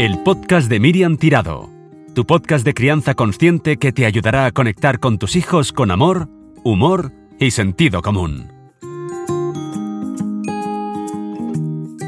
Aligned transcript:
El 0.00 0.16
podcast 0.20 0.70
de 0.70 0.80
Miriam 0.80 1.18
Tirado, 1.18 1.68
tu 2.14 2.24
podcast 2.24 2.64
de 2.64 2.72
crianza 2.72 3.12
consciente 3.14 3.76
que 3.76 3.92
te 3.92 4.06
ayudará 4.06 4.46
a 4.46 4.50
conectar 4.50 4.98
con 4.98 5.18
tus 5.18 5.36
hijos 5.36 5.74
con 5.74 5.90
amor, 5.90 6.26
humor 6.64 7.12
y 7.38 7.50
sentido 7.50 8.00
común. 8.00 8.50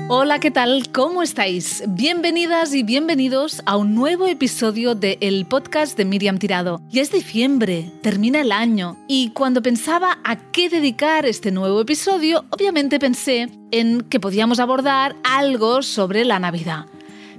Hola, 0.09 0.39
¿qué 0.41 0.51
tal? 0.51 0.91
¿Cómo 0.91 1.23
estáis? 1.23 1.85
Bienvenidas 1.87 2.75
y 2.75 2.83
bienvenidos 2.83 3.61
a 3.67 3.77
un 3.77 3.95
nuevo 3.95 4.27
episodio 4.27 4.95
de 4.95 5.19
El 5.21 5.45
podcast 5.45 5.95
de 5.95 6.07
Miriam 6.07 6.39
Tirado. 6.39 6.81
Ya 6.89 7.03
es 7.03 7.13
diciembre, 7.13 7.93
termina 8.01 8.41
el 8.41 8.53
año 8.53 8.97
y 9.07 9.33
cuando 9.33 9.61
pensaba 9.61 10.19
a 10.25 10.37
qué 10.51 10.71
dedicar 10.71 11.27
este 11.27 11.53
nuevo 11.53 11.83
episodio, 11.83 12.47
obviamente 12.49 12.99
pensé 12.99 13.51
en 13.71 14.01
que 14.01 14.19
podíamos 14.19 14.61
abordar 14.61 15.15
algo 15.25 15.83
sobre 15.83 16.25
la 16.25 16.39
Navidad. 16.39 16.87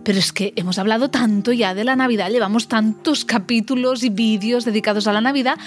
Pero 0.04 0.20
es 0.20 0.34
que 0.34 0.54
hemos 0.56 0.80
hablado 0.80 1.10
tanto 1.10 1.54
ya 1.54 1.74
de 1.74 1.84
la 1.84 1.96
Navidad, 1.96 2.30
llevamos 2.30 2.68
tantos 2.68 3.26
capítulos 3.26 4.04
y 4.04 4.10
vídeos 4.10 4.66
dedicados 4.66 5.08
a 5.08 5.14
la 5.14 5.22
Navidad, 5.22 5.58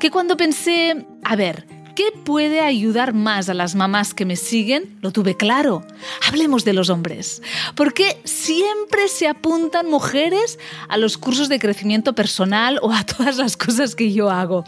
que 0.00 0.10
cuando 0.10 0.36
pensé, 0.36 1.06
a 1.22 1.36
ver, 1.36 1.66
¿Qué 1.94 2.04
puede 2.24 2.60
ayudar 2.60 3.12
más 3.12 3.50
a 3.50 3.54
las 3.54 3.74
mamás 3.74 4.14
que 4.14 4.24
me 4.24 4.36
siguen? 4.36 4.96
Lo 5.02 5.10
tuve 5.10 5.36
claro. 5.36 5.84
Hablemos 6.26 6.64
de 6.64 6.72
los 6.72 6.88
hombres. 6.88 7.42
¿Por 7.74 7.92
qué 7.92 8.18
siempre 8.24 9.08
se 9.08 9.28
apuntan 9.28 9.90
mujeres 9.90 10.58
a 10.88 10.96
los 10.96 11.18
cursos 11.18 11.50
de 11.50 11.58
crecimiento 11.58 12.14
personal 12.14 12.78
o 12.80 12.92
a 12.92 13.04
todas 13.06 13.36
las 13.36 13.58
cosas 13.58 13.94
que 13.94 14.12
yo 14.12 14.30
hago? 14.30 14.64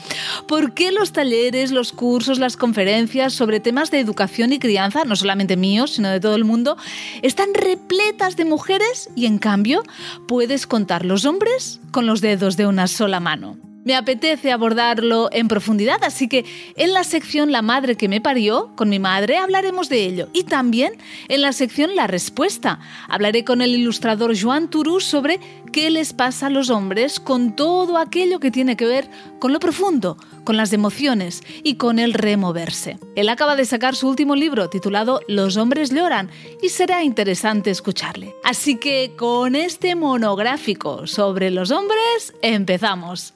¿Por 0.46 0.74
qué 0.74 0.92
los 0.92 1.12
talleres, 1.12 1.70
los 1.70 1.92
cursos, 1.92 2.38
las 2.38 2.58
conferencias 2.58 3.32
sobre 3.32 3.58
temas 3.58 3.90
de 3.90 4.00
educación 4.00 4.52
y 4.52 4.58
crianza, 4.58 5.04
no 5.04 5.16
solamente 5.16 5.56
míos, 5.56 5.92
sino 5.92 6.10
de 6.10 6.20
todo 6.20 6.36
el 6.36 6.44
mundo, 6.44 6.76
están 7.22 7.54
repletas 7.54 8.36
de 8.36 8.44
mujeres 8.44 9.08
y 9.16 9.24
en 9.24 9.38
cambio 9.38 9.82
puedes 10.28 10.66
contar 10.66 11.06
los 11.06 11.24
hombres 11.24 11.80
con 11.90 12.06
los 12.06 12.20
dedos 12.20 12.58
de 12.58 12.66
una 12.66 12.86
sola 12.86 13.18
mano? 13.18 13.56
Me 13.84 13.94
apetece 13.94 14.50
abordarlo 14.50 15.28
en 15.30 15.46
profundidad, 15.46 16.02
así 16.02 16.26
que 16.26 16.44
en 16.76 16.94
la 16.94 17.04
sección 17.04 17.52
La 17.52 17.60
madre 17.60 17.96
que 17.96 18.08
me 18.08 18.22
parió, 18.22 18.72
con 18.76 18.88
mi 18.88 18.98
madre, 18.98 19.36
hablaremos 19.36 19.90
de 19.90 20.04
ello. 20.04 20.28
Y 20.32 20.44
también 20.44 20.94
en 21.28 21.42
la 21.42 21.52
sección 21.52 21.94
La 21.94 22.06
respuesta. 22.06 22.80
Hablaré 23.08 23.44
con 23.44 23.60
el 23.60 23.74
ilustrador 23.74 24.34
Joan 24.38 24.70
Turú 24.70 25.00
sobre 25.00 25.38
qué 25.70 25.90
les 25.90 26.14
pasa 26.14 26.46
a 26.46 26.50
los 26.50 26.70
hombres 26.70 27.20
con 27.20 27.54
todo 27.56 27.98
aquello 27.98 28.40
que 28.40 28.50
tiene 28.50 28.76
que 28.76 28.86
ver 28.86 29.10
con 29.38 29.52
lo 29.52 29.60
profundo, 29.60 30.16
con 30.44 30.56
las 30.56 30.72
emociones 30.72 31.42
y 31.62 31.74
con 31.74 31.98
el 31.98 32.14
removerse. 32.14 32.98
Él 33.16 33.28
acaba 33.28 33.54
de 33.54 33.66
sacar 33.66 33.94
su 33.94 34.08
último 34.08 34.34
libro 34.34 34.70
titulado 34.70 35.20
Los 35.28 35.58
hombres 35.58 35.90
lloran 35.90 36.30
y 36.62 36.70
será 36.70 37.04
interesante 37.04 37.70
escucharle. 37.70 38.34
Así 38.44 38.76
que 38.76 39.12
con 39.16 39.54
este 39.54 39.94
monográfico 39.94 41.06
sobre 41.06 41.50
los 41.50 41.70
hombres 41.70 42.32
empezamos. 42.40 43.34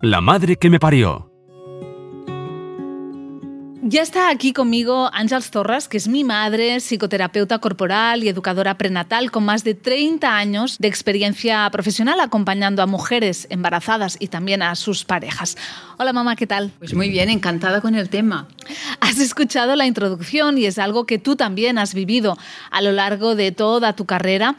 La 0.00 0.20
madre 0.20 0.56
que 0.56 0.70
me 0.70 0.78
parió. 0.78 1.28
Ya 3.82 4.02
está 4.02 4.28
aquí 4.28 4.52
conmigo 4.52 5.08
Ángels 5.14 5.50
Torres, 5.50 5.88
que 5.88 5.96
es 5.96 6.08
mi 6.08 6.22
madre, 6.22 6.78
psicoterapeuta 6.78 7.58
corporal 7.58 8.22
y 8.22 8.28
educadora 8.28 8.76
prenatal 8.76 9.30
con 9.30 9.44
más 9.44 9.64
de 9.64 9.74
30 9.74 10.36
años 10.36 10.76
de 10.78 10.88
experiencia 10.88 11.68
profesional 11.70 12.20
acompañando 12.20 12.82
a 12.82 12.86
mujeres 12.86 13.46
embarazadas 13.48 14.18
y 14.20 14.28
también 14.28 14.62
a 14.62 14.74
sus 14.74 15.04
parejas. 15.04 15.56
Hola 15.96 16.12
mamá, 16.12 16.36
¿qué 16.36 16.46
tal? 16.46 16.70
Pues 16.78 16.92
muy 16.92 17.08
bien, 17.08 17.30
encantada 17.30 17.80
con 17.80 17.94
el 17.94 18.10
tema. 18.10 18.46
Has 19.00 19.18
escuchado 19.20 19.74
la 19.74 19.86
introducción 19.86 20.58
y 20.58 20.66
es 20.66 20.78
algo 20.78 21.06
que 21.06 21.18
tú 21.18 21.34
también 21.34 21.78
has 21.78 21.94
vivido 21.94 22.36
a 22.70 22.82
lo 22.82 22.92
largo 22.92 23.34
de 23.34 23.52
toda 23.52 23.94
tu 23.94 24.04
carrera 24.04 24.56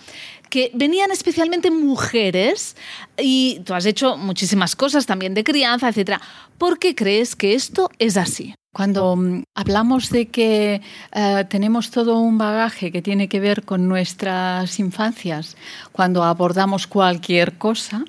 que 0.50 0.72
venían 0.73 1.11
especialmente 1.11 1.72
mujeres 1.72 2.75
y 3.17 3.62
tú 3.66 3.73
has 3.73 3.85
hecho 3.85 4.18
muchísimas 4.18 4.75
cosas 4.75 5.06
también 5.06 5.34
de 5.34 5.44
crianza, 5.44 5.90
etc. 5.90 6.19
¿Por 6.57 6.79
qué 6.79 6.96
crees 6.96 7.35
que 7.35 7.53
esto 7.53 7.90
es 8.00 8.18
así? 8.18 8.56
Cuando 8.73 9.16
mm, 9.16 9.44
hablamos 9.56 10.09
de 10.09 10.28
que 10.28 10.81
eh, 11.13 11.46
tenemos 11.50 11.91
todo 11.91 12.19
un 12.19 12.38
bagaje 12.38 12.91
que 12.91 13.01
tiene 13.01 13.28
que 13.28 13.40
ver 13.40 13.63
con 13.63 13.88
nuestras 13.88 14.79
infancias, 14.79 15.57
cuando 15.91 16.23
abordamos 16.23 16.88
cualquier 16.88 17.57
cosa, 17.57 18.03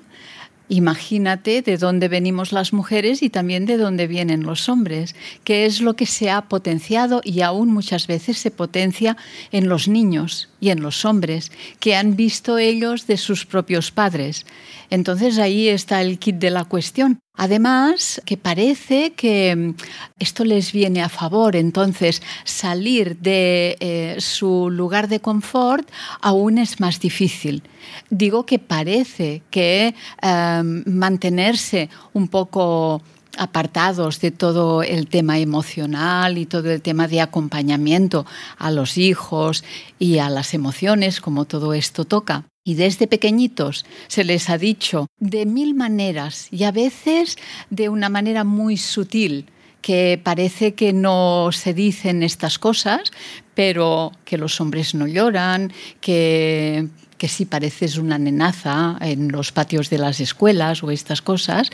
Imagínate 0.73 1.61
de 1.61 1.75
dónde 1.75 2.07
venimos 2.07 2.53
las 2.53 2.71
mujeres 2.71 3.23
y 3.23 3.29
también 3.29 3.65
de 3.65 3.75
dónde 3.75 4.07
vienen 4.07 4.43
los 4.43 4.69
hombres, 4.69 5.15
que 5.43 5.65
es 5.65 5.81
lo 5.81 5.97
que 5.97 6.05
se 6.05 6.31
ha 6.31 6.43
potenciado 6.43 7.19
y 7.25 7.41
aún 7.41 7.67
muchas 7.67 8.07
veces 8.07 8.37
se 8.37 8.51
potencia 8.51 9.17
en 9.51 9.67
los 9.67 9.89
niños 9.89 10.47
y 10.61 10.69
en 10.69 10.81
los 10.81 11.03
hombres, 11.03 11.51
que 11.81 11.97
han 11.97 12.15
visto 12.15 12.57
ellos 12.57 13.05
de 13.05 13.17
sus 13.17 13.45
propios 13.45 13.91
padres. 13.91 14.45
Entonces 14.89 15.39
ahí 15.39 15.67
está 15.67 16.01
el 16.01 16.19
kit 16.19 16.37
de 16.37 16.51
la 16.51 16.63
cuestión. 16.63 17.19
Además, 17.33 18.21
que 18.25 18.37
parece 18.37 19.13
que 19.13 19.55
mm, 19.55 19.75
esto 20.19 20.43
les 20.43 20.71
viene 20.71 21.01
a 21.01 21.09
favor, 21.09 21.55
entonces 21.55 22.21
salir 22.43 23.17
de 23.17 23.77
eh, 23.79 24.15
su 24.19 24.69
lugar 24.69 25.07
de 25.07 25.21
confort 25.21 25.89
aún 26.21 26.57
es 26.57 26.79
más 26.79 26.99
difícil. 26.99 27.63
Digo 28.09 28.45
que 28.45 28.59
parece 28.59 29.41
que 29.49 29.95
em, 30.21 30.83
mantenerse 30.85 31.89
un 32.13 32.27
poco 32.27 33.01
apartados 33.37 34.19
de 34.19 34.31
todo 34.31 34.83
el 34.83 35.07
tema 35.07 35.39
emocional 35.39 36.37
y 36.37 36.45
todo 36.45 36.69
el 36.69 36.81
tema 36.81 37.07
de 37.07 37.21
acompañamiento 37.21 38.25
a 38.57 38.71
los 38.71 38.97
hijos 38.97 39.63
y 39.99 40.19
a 40.19 40.29
las 40.29 40.53
emociones, 40.53 41.21
como 41.21 41.45
todo 41.45 41.73
esto 41.73 42.05
toca. 42.05 42.50
Y 42.63 42.75
desde 42.75 43.07
pequeñitos 43.07 43.85
se 44.07 44.23
les 44.23 44.49
ha 44.49 44.57
dicho 44.57 45.07
de 45.19 45.45
mil 45.45 45.73
maneras 45.73 46.47
y 46.51 46.63
a 46.63 46.71
veces 46.71 47.37
de 47.69 47.89
una 47.89 48.09
manera 48.09 48.43
muy 48.43 48.77
sutil 48.77 49.47
que 49.81 50.21
parece 50.23 50.75
que 50.75 50.93
no 50.93 51.49
se 51.51 51.73
dicen 51.73 52.21
estas 52.21 52.59
cosas, 52.59 53.11
pero 53.55 54.11
que 54.25 54.37
los 54.37 54.61
hombres 54.61 54.93
no 54.93 55.07
lloran, 55.07 55.73
que, 55.99 56.87
que 57.17 57.27
sí 57.27 57.45
pareces 57.45 57.97
una 57.97 58.19
nenaza 58.19 58.97
en 59.01 59.31
los 59.31 59.51
patios 59.51 59.89
de 59.89 59.97
las 59.97 60.19
escuelas 60.19 60.83
o 60.83 60.91
estas 60.91 61.23
cosas. 61.23 61.69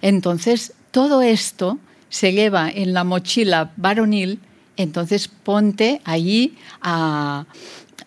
Entonces, 0.00 0.74
todo 0.90 1.22
esto 1.22 1.78
se 2.08 2.32
lleva 2.32 2.68
en 2.68 2.92
la 2.92 3.04
mochila 3.04 3.72
varonil, 3.76 4.40
entonces 4.76 5.28
ponte 5.28 6.00
allí 6.04 6.56
a 6.80 7.46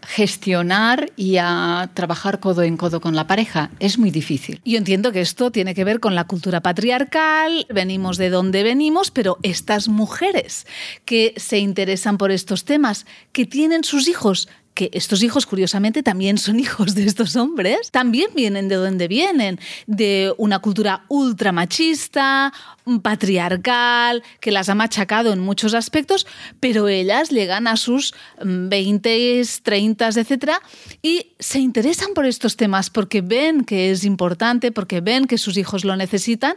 gestionar 0.05 1.11
y 1.15 1.37
a 1.37 1.89
trabajar 1.93 2.39
codo 2.39 2.63
en 2.63 2.77
codo 2.77 3.01
con 3.01 3.15
la 3.15 3.27
pareja. 3.27 3.71
Es 3.79 3.97
muy 3.97 4.11
difícil. 4.11 4.61
Yo 4.63 4.77
entiendo 4.77 5.11
que 5.11 5.21
esto 5.21 5.51
tiene 5.51 5.75
que 5.75 5.83
ver 5.83 5.99
con 5.99 6.15
la 6.15 6.25
cultura 6.25 6.61
patriarcal, 6.61 7.65
venimos 7.69 8.17
de 8.17 8.29
donde 8.29 8.63
venimos, 8.63 9.11
pero 9.11 9.37
estas 9.43 9.87
mujeres 9.87 10.65
que 11.05 11.33
se 11.37 11.57
interesan 11.57 12.17
por 12.17 12.31
estos 12.31 12.65
temas, 12.65 13.05
que 13.31 13.45
tienen 13.45 13.83
sus 13.83 14.07
hijos, 14.07 14.47
que 14.75 14.91
estos 14.93 15.23
hijos, 15.23 15.45
curiosamente, 15.45 16.03
también 16.03 16.37
son 16.37 16.59
hijos 16.59 16.93
de 16.93 17.05
estos 17.05 17.35
hombres, 17.35 17.89
también 17.91 18.29
vienen 18.35 18.67
de 18.67 18.75
donde 18.75 19.07
vienen, 19.07 19.59
de 19.87 20.33
una 20.37 20.59
cultura 20.59 21.05
ultra 21.07 21.51
machista, 21.51 22.53
patriarcal, 23.01 24.21
que 24.39 24.51
las 24.51 24.69
ha 24.69 24.75
machacado 24.75 25.33
en 25.33 25.39
muchos 25.39 25.73
aspectos, 25.73 26.27
pero 26.59 26.87
ellas 26.87 27.29
llegan 27.29 27.67
a 27.67 27.77
sus 27.77 28.13
20, 28.43 29.41
30, 29.63 30.07
etcétera, 30.07 30.61
y 31.01 31.33
se 31.39 31.59
interesan 31.59 32.13
por 32.13 32.25
estos 32.25 32.57
temas 32.57 32.89
porque 32.89 33.21
ven 33.21 33.63
que 33.63 33.91
es 33.91 34.03
importante, 34.03 34.71
porque 34.71 35.01
ven 35.01 35.25
que 35.25 35.37
sus 35.37 35.57
hijos 35.57 35.85
lo 35.85 35.95
necesitan. 35.95 36.55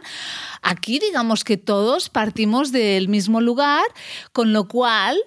Aquí 0.61 0.99
digamos 0.99 1.43
que 1.43 1.57
todos 1.57 2.09
partimos 2.09 2.71
del 2.71 3.07
mismo 3.07 3.39
lugar, 3.39 3.85
con 4.33 4.51
lo 4.51 4.67
cual 4.67 5.17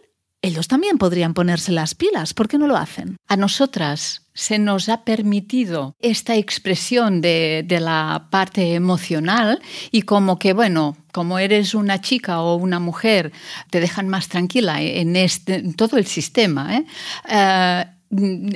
ellos 0.42 0.66
también 0.66 0.98
podrían 0.98 1.34
ponerse 1.34 1.70
las 1.70 1.94
pilas. 1.94 2.34
¿Por 2.34 2.48
qué 2.48 2.58
no 2.58 2.66
lo 2.66 2.76
hacen? 2.76 3.16
A 3.28 3.36
nosotras 3.36 4.26
se 4.34 4.58
nos 4.58 4.88
ha 4.88 5.04
permitido 5.04 5.94
esta 6.00 6.34
expresión 6.36 7.20
de, 7.20 7.64
la 7.68 8.26
parte 8.30 8.74
emocional 8.74 9.62
y 9.90 10.02
como 10.02 10.38
que, 10.38 10.52
bueno, 10.52 10.96
como 11.12 11.38
eres 11.38 11.74
una 11.74 12.00
chica 12.00 12.40
o 12.42 12.56
una 12.56 12.80
mujer, 12.80 13.32
te 13.70 13.80
dejan 13.80 14.08
más 14.08 14.28
tranquila 14.28 14.82
en, 14.82 15.14
este, 15.16 15.62
todo 15.74 15.96
el 15.96 16.06
sistema. 16.06 16.76
¿eh? 16.76 16.86
Eh, 17.28 17.84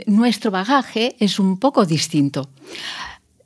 nuestro 0.06 0.50
bagaje 0.50 1.16
es 1.20 1.38
un 1.38 1.58
poco 1.58 1.86
distinto. 1.86 2.50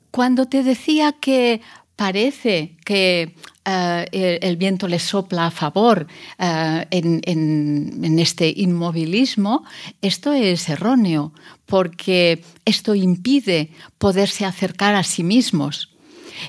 Cuando 0.09 0.47
te 0.47 0.63
decía 0.63 1.13
que 1.13 1.61
parece 1.95 2.77
que 2.85 3.35
eh, 3.63 4.39
el, 4.41 4.57
viento 4.57 4.87
le 4.87 4.97
sopla 4.97 5.45
a 5.45 5.51
favor 5.51 6.07
eh, 6.39 6.87
en, 6.89 8.19
este 8.19 8.51
inmovilismo, 8.55 9.63
esto 10.01 10.33
es 10.33 10.67
erróneo, 10.67 11.33
porque 11.67 12.43
esto 12.65 12.95
impide 12.95 13.69
poderse 13.99 14.45
acercar 14.45 14.95
a 14.95 15.03
sí 15.03 15.23
mismos. 15.23 15.95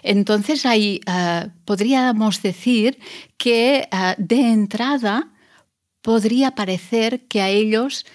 Entonces 0.02 0.64
ahí 0.64 1.00
eh, 1.06 1.48
podríamos 1.66 2.40
decir 2.40 2.98
que 3.36 3.88
de 4.16 4.40
entrada 4.52 5.32
podría 6.00 6.54
parecer 6.54 7.26
que 7.28 7.42
a 7.42 7.50
ellos 7.50 8.06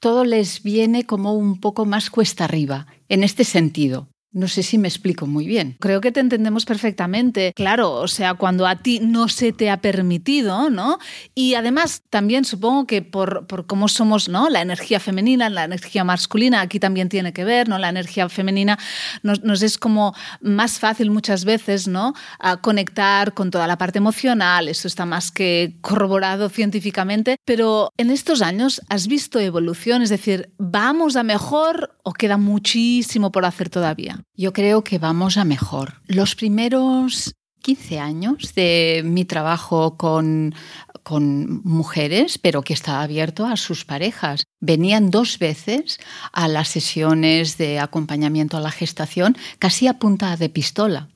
todo 0.00 0.24
les 0.24 0.62
viene 0.62 1.04
como 1.04 1.32
un 1.32 1.60
poco 1.60 1.86
más 1.86 2.10
cuesta 2.10 2.44
arriba, 2.44 2.86
en 3.08 3.24
este 3.24 3.44
sentido. 3.44 4.08
No 4.30 4.46
sé 4.46 4.62
si 4.62 4.76
me 4.76 4.88
explico 4.88 5.26
muy 5.26 5.46
bien. 5.46 5.76
Creo 5.80 6.02
que 6.02 6.12
te 6.12 6.20
entendemos 6.20 6.66
perfectamente. 6.66 7.54
Claro, 7.56 7.94
o 7.94 8.08
sea, 8.08 8.34
cuando 8.34 8.66
a 8.66 8.76
ti 8.76 9.00
no 9.00 9.28
se 9.28 9.52
te 9.52 9.70
ha 9.70 9.80
permitido, 9.80 10.68
¿no? 10.68 10.98
Y 11.34 11.54
además 11.54 12.02
también 12.10 12.44
supongo 12.44 12.86
que 12.86 13.00
por, 13.00 13.46
por 13.46 13.66
cómo 13.66 13.88
somos, 13.88 14.28
¿no? 14.28 14.50
La 14.50 14.60
energía 14.60 15.00
femenina, 15.00 15.48
la 15.48 15.64
energía 15.64 16.04
masculina, 16.04 16.60
aquí 16.60 16.78
también 16.78 17.08
tiene 17.08 17.32
que 17.32 17.44
ver, 17.44 17.70
¿no? 17.70 17.78
La 17.78 17.88
energía 17.88 18.28
femenina 18.28 18.78
nos, 19.22 19.42
nos 19.44 19.62
es 19.62 19.78
como 19.78 20.14
más 20.42 20.78
fácil 20.78 21.10
muchas 21.10 21.46
veces, 21.46 21.88
¿no? 21.88 22.12
A 22.38 22.58
conectar 22.58 23.32
con 23.32 23.50
toda 23.50 23.66
la 23.66 23.78
parte 23.78 23.96
emocional, 23.96 24.68
eso 24.68 24.88
está 24.88 25.06
más 25.06 25.30
que 25.30 25.76
corroborado 25.80 26.50
científicamente, 26.50 27.36
pero 27.46 27.92
en 27.96 28.10
estos 28.10 28.42
años 28.42 28.82
has 28.90 29.06
visto 29.06 29.40
evolución, 29.40 30.02
es 30.02 30.10
decir, 30.10 30.50
¿vamos 30.58 31.16
a 31.16 31.22
mejor 31.22 31.96
o 32.02 32.12
queda 32.12 32.36
muchísimo 32.36 33.32
por 33.32 33.46
hacer 33.46 33.70
todavía? 33.70 34.17
Yo 34.34 34.52
creo 34.52 34.84
que 34.84 34.98
vamos 34.98 35.36
a 35.36 35.44
mejor. 35.44 35.94
Los 36.06 36.34
primeros 36.34 37.34
15 37.62 37.98
años 37.98 38.54
de 38.54 39.02
mi 39.04 39.24
trabajo 39.24 39.96
con, 39.96 40.54
con 41.02 41.60
mujeres, 41.64 42.38
pero 42.38 42.62
que 42.62 42.72
estaba 42.72 43.02
abierto 43.02 43.46
a 43.46 43.56
sus 43.56 43.84
parejas. 43.84 44.44
Venían 44.60 45.10
dos 45.10 45.38
veces 45.38 45.98
a 46.32 46.48
las 46.48 46.68
sesiones 46.68 47.58
de 47.58 47.78
acompañamiento 47.78 48.56
a 48.56 48.60
la 48.60 48.70
gestación, 48.70 49.36
casi 49.58 49.86
a 49.86 49.98
punta 49.98 50.36
de 50.36 50.48
pistola. 50.48 51.08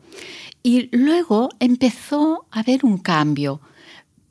Y 0.62 0.94
luego 0.96 1.49
empezó 1.58 2.46
a 2.50 2.60
haber 2.60 2.84
un 2.84 2.99
cambio 2.99 3.60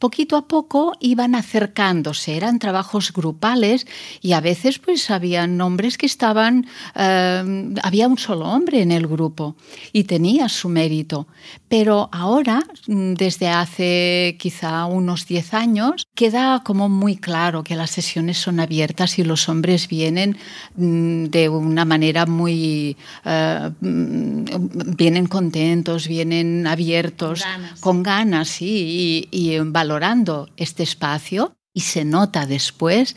poquito 0.01 0.35
a 0.35 0.47
poco 0.47 0.93
iban 0.99 1.35
acercándose, 1.35 2.35
eran 2.35 2.59
trabajos 2.59 3.13
grupales 3.13 3.87
y 4.19 4.33
a 4.33 4.41
veces 4.41 4.79
pues 4.79 5.09
habían 5.11 5.61
hombres 5.61 5.97
que 5.97 6.07
estaban, 6.07 6.65
eh, 6.95 7.73
había 7.83 8.07
un 8.09 8.17
solo 8.17 8.45
hombre 8.47 8.81
en 8.81 8.91
el 8.91 9.07
grupo 9.07 9.55
y 9.93 10.03
tenía 10.03 10.49
su 10.49 10.67
mérito. 10.67 11.27
Pero 11.69 12.09
ahora, 12.11 12.63
mm, 12.87 13.13
desde 13.13 13.47
hace 13.47 14.35
quizá 14.39 14.85
unos 14.85 15.27
10 15.27 15.53
años, 15.53 16.07
queda 16.15 16.63
como 16.65 16.89
muy 16.89 17.15
claro 17.15 17.63
que 17.63 17.75
las 17.75 17.91
sesiones 17.91 18.37
son 18.39 18.59
abiertas 18.59 19.19
y 19.19 19.23
los 19.23 19.47
hombres 19.49 19.87
vienen 19.87 20.35
mm, 20.75 21.25
de 21.25 21.47
una 21.47 21.85
manera 21.85 22.25
muy, 22.25 22.97
eh, 23.23 23.69
mm, 23.79 24.95
vienen 24.97 25.27
contentos, 25.27 26.07
vienen 26.07 26.65
abiertos, 26.65 27.43
con 27.79 28.01
ganas, 28.01 28.49
sí, 28.49 29.27
y, 29.31 29.51
y 29.53 29.59
valorando 29.91 30.49
este 30.55 30.83
espacio 30.83 31.53
y 31.73 31.81
se 31.81 32.05
nota 32.05 32.45
después 32.45 33.15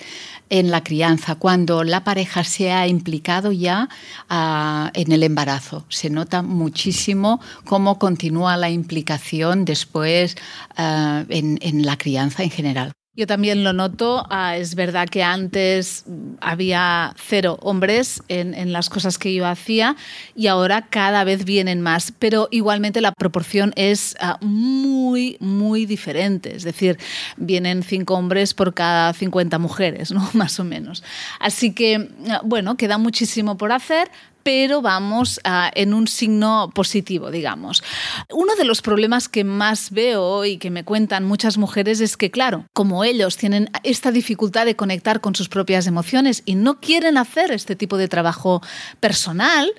en 0.51 0.71
la 0.71 0.83
crianza, 0.83 1.37
cuando 1.37 1.85
la 1.85 2.03
pareja 2.03 2.43
se 2.43 2.73
ha 2.73 2.87
implicado 2.89 3.53
ya 3.53 3.89
uh, 4.31 4.91
en 4.93 5.13
el 5.13 5.23
embarazo. 5.23 5.85
Se 5.89 6.11
nota 6.11 6.43
muchísimo 6.43 7.41
cómo 7.65 7.99
continúa 7.99 8.57
la 8.57 8.71
implicación 8.71 9.65
después 9.65 10.37
en, 10.77 11.59
en 11.63 11.87
la 11.87 11.97
crianza 11.97 12.43
en 12.43 12.51
general. 12.51 12.93
Yo 13.17 13.29
también 13.29 13.63
lo 13.63 13.73
noto. 13.73 14.27
Ah, 14.29 14.57
es 14.57 14.75
verdad 14.75 15.09
que 15.09 15.23
antes 15.23 16.05
había 16.41 17.15
cero 17.17 17.59
hombres 17.63 18.21
en, 18.27 18.55
en, 18.55 18.73
las 18.73 18.91
cosas 18.91 19.19
que 19.19 19.33
yo 19.33 19.47
hacía 19.47 19.95
y 20.35 20.49
ahora 20.49 20.89
cada 20.91 21.23
vez 21.23 21.45
vienen 21.45 21.81
más, 21.81 22.13
pero 22.19 22.49
igualmente 22.51 23.01
la 23.01 23.13
proporción 23.13 23.73
es 23.77 24.17
ah, 24.19 24.39
muy, 24.41 25.37
muy 25.39 25.87
diferente. 25.87 26.57
Es 26.57 26.65
decir, 26.65 26.99
vienen 27.37 27.85
cinco 27.85 28.15
hombres 28.15 28.53
por 28.53 28.75
cada 28.75 29.13
50 29.13 29.61
mujeres, 29.61 30.11
¿no? 30.11 30.29
más 30.35 30.59
o 30.59 30.65
menos. 30.65 31.05
Así 31.39 31.73
que, 31.73 32.09
ah, 32.29 32.41
bueno, 32.45 32.77
queda 32.77 32.99
muchísimo 32.99 33.57
por 33.57 33.71
hacer, 33.71 34.11
pero 34.45 34.83
vamos 34.83 35.41
en 35.75 35.95
un 35.95 36.07
signo 36.07 36.71
positivo, 36.73 37.33
digamos. 37.33 37.83
Uno 38.31 38.55
de 38.55 38.65
los 38.65 38.83
problemas 38.83 39.29
que 39.29 39.43
más 39.43 39.91
veo 39.91 40.45
y 40.45 40.59
que 40.59 40.71
me 40.71 40.85
cuentan 40.85 41.25
muchas 41.25 41.59
mujeres 41.59 42.01
es 42.01 42.17
que, 42.17 42.31
claro, 42.31 42.67
como 42.73 43.03
ellos 43.03 43.37
tienen 43.37 43.71
esta 43.83 44.13
dificultad 44.13 44.67
de 44.67 44.77
conectar 44.77 45.21
con 45.21 45.35
sus 45.35 45.49
propias 45.49 45.87
emociones 45.87 46.43
y 46.45 46.55
no 46.55 46.79
quieren 46.79 47.17
hacer 47.17 47.51
este 47.51 47.75
tipo 47.75 47.97
de 47.97 48.07
trabajo 48.07 48.63
personal, 49.01 49.73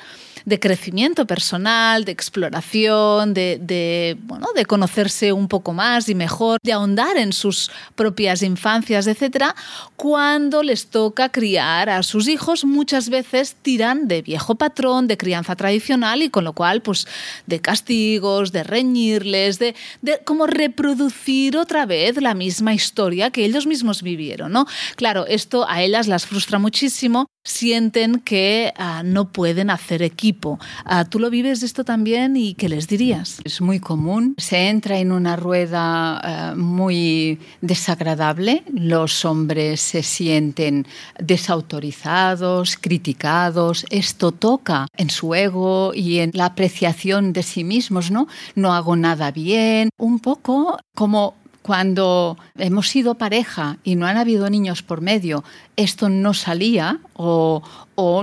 de 0.46 0.60
crecimiento 0.60 1.26
personal, 1.26 2.06
de 2.06 2.12
exploración, 2.12 3.34
de, 3.34 4.18
bueno, 4.24 4.48
de 4.56 4.66
conocerse 4.66 5.34
un 5.34 5.48
poco 5.48 5.74
más 5.74 6.08
y 6.08 6.16
mejor, 6.16 6.60
de 6.64 6.74
ahondar 6.74 7.18
en 7.18 7.34
sus 7.34 7.72
propias 7.96 8.44
infancias, 8.44 9.08
etcétera, 9.08 9.56
cuando 9.96 10.62
les 10.64 10.88
toca 10.88 11.30
criar 11.30 11.90
a 11.90 12.04
sus 12.04 12.28
hijos, 12.28 12.64
muchas 12.64 13.10
veces 13.10 13.56
tiran 13.62 14.08
de 14.08 14.22
viejo 14.22 14.56
patrón, 14.56 15.08
de 15.08 15.18
crianza 15.18 15.56
tradicional 15.56 16.22
y 16.22 16.30
con 16.30 16.44
lo 16.44 16.54
cual, 16.54 16.82
pues, 16.82 17.08
de 17.48 17.60
castigos, 17.60 18.52
de 18.52 18.64
reñirles, 18.64 19.60
de, 19.60 19.76
de 20.02 20.20
como 20.26 20.46
reproducir 20.48 21.58
otra 21.58 21.86
vez 21.86 22.22
la 22.22 22.36
misma 22.36 22.74
historia 22.74 23.32
que 23.32 23.46
ellos 23.46 23.66
mismos 23.66 24.04
vivieron, 24.04 24.52
¿no? 24.52 24.68
Claro, 24.96 25.26
esto 25.28 25.66
a 25.68 25.82
ellas 25.82 26.08
las 26.08 26.26
frustra 26.26 26.60
muchísimo, 26.60 27.26
sienten 27.46 28.20
que 28.20 28.74
uh, 28.78 29.04
no 29.06 29.32
pueden 29.32 29.70
hacer 29.70 30.02
equipo. 30.02 30.60
Uh, 30.86 31.06
¿Tú 31.08 31.20
lo 31.20 31.30
vives 31.30 31.64
esto 31.64 31.86
también 31.86 32.36
y 32.36 32.56
qué 32.56 32.68
les 32.68 32.88
dirías? 32.88 33.40
Es 33.44 33.62
muy 33.62 33.80
común. 33.80 34.36
Se 34.38 34.68
entra 34.68 34.98
en 34.98 35.12
una 35.12 35.36
rueda 35.38 36.54
uh, 36.54 36.58
muy 36.58 37.40
desagradable. 37.62 38.64
Los 38.74 39.24
hombres 39.24 39.80
se 39.80 40.04
sienten 40.04 40.88
desautorizados, 41.20 42.78
criticados. 42.82 43.86
Esto 43.92 44.32
toca 44.32 44.88
en 44.98 45.10
su 45.10 45.34
ego 45.36 45.94
y 45.94 46.20
en 46.20 46.32
la 46.34 46.46
apreciación 46.46 47.32
de 47.32 47.44
sí 47.44 47.64
mismos, 47.64 48.10
¿no? 48.10 48.28
No 48.56 48.74
hago 48.74 48.96
nada 48.96 49.32
bien. 49.32 49.90
Un 49.98 50.20
poco 50.20 50.80
como 50.96 51.36
cuando 51.66 52.38
hemos 52.60 52.90
sido 52.90 53.16
pareja 53.16 53.80
y 53.84 53.96
no 53.96 54.06
han 54.06 54.18
habido 54.18 54.52
niños 54.52 54.84
por 54.84 55.02
medio, 55.02 55.44
esto 55.76 56.10
no 56.10 56.36
salía 56.36 57.00
o, 57.16 57.64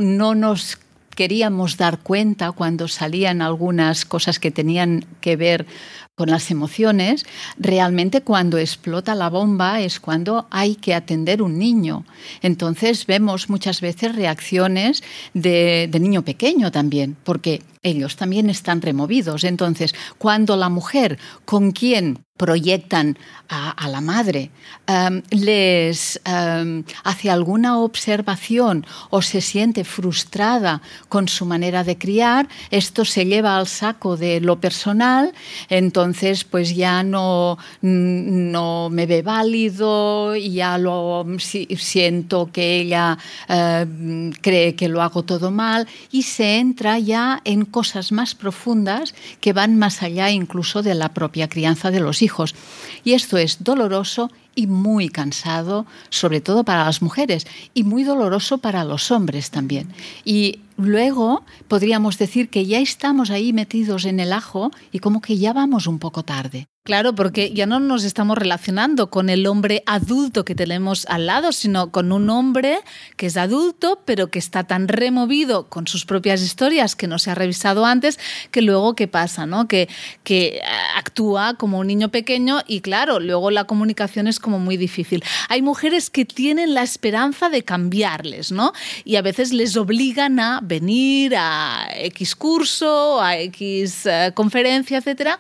no 0.01 0.37
nos 0.37 0.79
queríamos 1.17 1.77
dar 1.77 1.99
cuenta 1.99 2.53
cuando 2.53 2.87
salían 2.87 3.43
algunas 3.43 4.05
cosas 4.05 4.39
que 4.39 4.53
tenían 4.53 5.05
que 5.21 5.35
ver 5.35 5.67
con 6.15 6.31
las 6.31 6.53
emociones, 6.53 7.27
realmente 7.59 8.21
cuando 8.21 8.59
explota 8.59 9.17
la 9.17 9.29
bomba 9.29 9.81
es 9.81 9.99
cuando 9.99 10.47
hay 10.51 10.77
que 10.77 10.95
atender 10.95 11.43
un 11.43 11.59
niño. 11.59 12.05
Entonces 12.43 13.07
vemos 13.07 13.51
muchas 13.51 13.81
veces 13.81 14.15
reacciones 14.15 15.03
de 15.35 15.91
niño 16.01 16.23
pequeño 16.23 16.71
también, 16.71 17.17
porque 17.25 17.61
ellos 17.83 18.17
también 18.17 18.49
están 18.49 18.81
removidos. 18.81 19.45
Entonces, 19.45 19.95
cuando 20.19 20.57
la 20.57 20.69
mujer 20.69 21.19
con 21.45 21.73
quien 21.73 22.25
proyectan 22.37 23.17
a, 23.49 23.87
la 23.89 24.01
madre, 24.01 24.51
um, 24.89 25.21
les 25.31 26.19
um, 26.27 26.83
hace 27.05 27.31
alguna 27.31 27.79
observación 27.79 28.87
o 29.11 29.21
se 29.21 29.43
siente 29.43 29.85
frustrada 29.85 30.81
con 31.11 31.29
su 31.29 31.45
manera 31.45 31.85
de 31.85 31.99
criar, 31.99 32.49
esto 32.71 33.05
se 33.05 33.27
lleva 33.27 33.59
al 33.59 33.67
saco 33.67 34.17
de 34.17 34.41
lo 34.41 34.59
personal, 34.59 35.35
entonces 35.69 36.45
pues 36.45 36.75
ya 36.75 37.03
no, 37.03 37.59
no 37.83 38.89
me 38.91 39.05
ve 39.05 39.21
válido, 39.21 40.35
ya 40.35 40.79
lo 40.79 41.27
si, 41.39 41.69
siento 41.77 42.51
que 42.51 42.81
ella 42.81 43.19
uh, 43.51 44.33
cree 44.41 44.75
que 44.75 44.89
lo 44.89 45.03
hago 45.03 45.25
todo 45.25 45.51
mal 45.51 45.87
y 46.11 46.23
se 46.23 46.57
entra 46.57 46.99
ya 46.99 47.43
en 47.45 47.67
cosas 47.73 48.13
más 48.13 48.37
profundas 48.37 49.17
que 49.41 49.53
van 49.53 49.77
más 49.77 50.05
allá 50.05 50.31
incluso 50.31 50.85
de 50.85 50.95
la 50.95 51.09
propia 51.09 51.49
crianza 51.49 51.91
de 51.91 51.99
los 51.99 52.23
hijos. 52.23 52.55
Y 53.03 53.15
esto 53.15 53.37
es 53.37 53.65
doloroso 53.65 54.31
y 54.55 54.69
muy 54.69 55.09
cansado, 55.09 55.87
sobre 56.11 56.41
todo 56.41 56.63
para 56.63 56.85
las 56.85 57.03
mujeres, 57.03 57.47
y 57.75 57.83
muy 57.83 58.05
doloroso 58.05 58.59
para 58.59 58.85
los 58.85 59.11
hombres 59.11 59.51
también. 59.51 59.89
Y 60.25 60.61
luego 60.77 61.43
podríamos 61.67 62.19
decir 62.19 62.49
que 62.49 62.67
ya 62.67 62.79
estamos 62.79 63.31
ahí 63.31 63.53
metidos 63.53 64.05
en 64.05 64.21
el 64.21 64.33
ajo 64.33 64.71
y 64.93 65.01
como 65.01 65.21
que 65.21 65.39
ya 65.39 65.53
vamos 65.53 65.89
un 65.89 65.99
poco 65.99 66.23
tarde. 66.23 66.69
Claro, 66.85 67.15
porque 67.15 67.53
ya 67.53 67.65
no 67.65 67.79
nos 67.79 68.03
estamos 68.03 68.37
relacionando 68.37 69.09
con 69.09 69.31
el 69.31 69.47
hombre 69.47 69.85
adulto 69.87 70.45
que 70.45 70.57
tenemos 70.57 71.07
al 71.07 71.27
lado, 71.27 71.53
sino 71.53 71.93
con 71.93 72.11
un 72.11 72.29
hombre 72.29 72.81
que 73.17 73.27
es 73.27 73.37
adulto, 73.37 74.01
pero 74.05 74.33
que 74.33 74.41
está 74.41 74.65
tan 74.65 74.89
removido 74.89 75.69
con 75.69 75.87
sus 75.87 76.05
propias 76.05 76.43
historias 76.43 76.97
que 76.97 77.07
no 77.07 77.21
se 77.21 77.31
ha 77.31 77.37
revisado 77.37 77.87
antes, 77.87 78.19
que 78.51 78.63
luego, 78.63 78.97
¿qué 78.97 79.07
pasa? 79.07 79.47
No? 79.47 79.69
Que, 79.69 79.89
que 80.25 80.61
actúa 80.97 81.55
como 81.55 81.79
un 81.79 81.87
niño 81.87 82.09
pequeño 82.09 82.63
y 82.67 82.81
claro, 82.81 83.21
luego 83.21 83.53
la 83.53 83.63
comunicación 83.63 84.27
es 84.27 84.41
como 84.41 84.59
muy 84.59 84.77
difícil. 84.77 85.23
Hay 85.49 85.63
mujeres 85.63 86.11
que 86.11 86.25
tienen 86.25 86.75
la 86.75 86.83
esperanza 86.83 87.49
de 87.49 87.63
cambiarles, 87.63 88.51
¿no? 88.51 88.73
Y 89.05 89.15
a 89.15 89.23
veces 89.23 89.53
les 89.53 89.77
obligan 89.77 90.41
a 90.41 90.59
venir 90.65 91.37
a 91.37 91.87
X 91.95 92.35
curso, 92.35 93.21
a 93.21 93.39
X 93.39 94.05
uh, 94.07 94.35
conferencia, 94.35 94.99
etcétera, 94.99 95.39